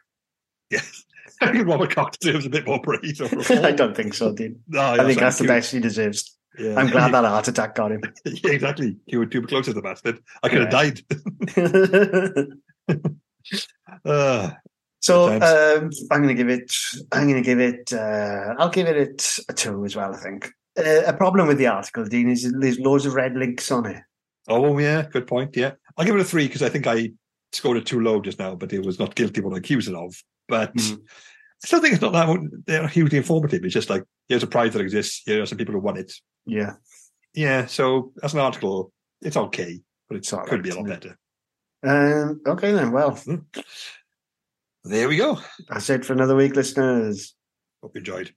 [0.70, 1.04] Yes.
[1.42, 3.20] I think Robert Cox deserves a bit more praise.
[3.50, 4.60] I don't think so, Dean.
[4.68, 6.38] No, I think that's the best he deserves.
[6.58, 6.76] Yeah.
[6.80, 8.02] I'm glad that heart attack got him.
[8.26, 8.98] yeah, exactly.
[9.06, 10.20] You were too close to the bastard.
[10.44, 11.02] I could have died.
[14.06, 14.52] Uh,
[15.02, 16.74] so um, I'm going to give it.
[17.12, 17.92] I'm going to give it.
[17.94, 20.14] Uh, I'll give it a two as well.
[20.14, 20.52] I think.
[20.78, 24.02] Uh, a problem with the article, Dean, is there's loads of red links on it.
[24.48, 25.56] oh, yeah, good point.
[25.56, 25.74] Yeah.
[25.98, 27.12] I'll give it a three because I think I
[27.52, 29.96] scored it too low just now, but it was not guilty what I accused it
[29.96, 30.16] of.
[30.48, 31.02] But Mm.
[31.64, 33.64] I still think it's not that they're hugely informative.
[33.64, 35.22] It's just like, here's a prize that exists.
[35.26, 36.12] Here are some people who won it.
[36.46, 36.74] Yeah,
[37.34, 37.68] Yeah.
[37.68, 38.92] So as an article,
[39.22, 41.18] it's okay, but It's could right, be a lot better.
[41.84, 42.92] Um, okay then.
[42.92, 43.18] Well,
[44.84, 45.40] There we go.
[45.70, 47.34] that's it for another week, listeners.
[47.82, 48.34] Hope you enjoyed.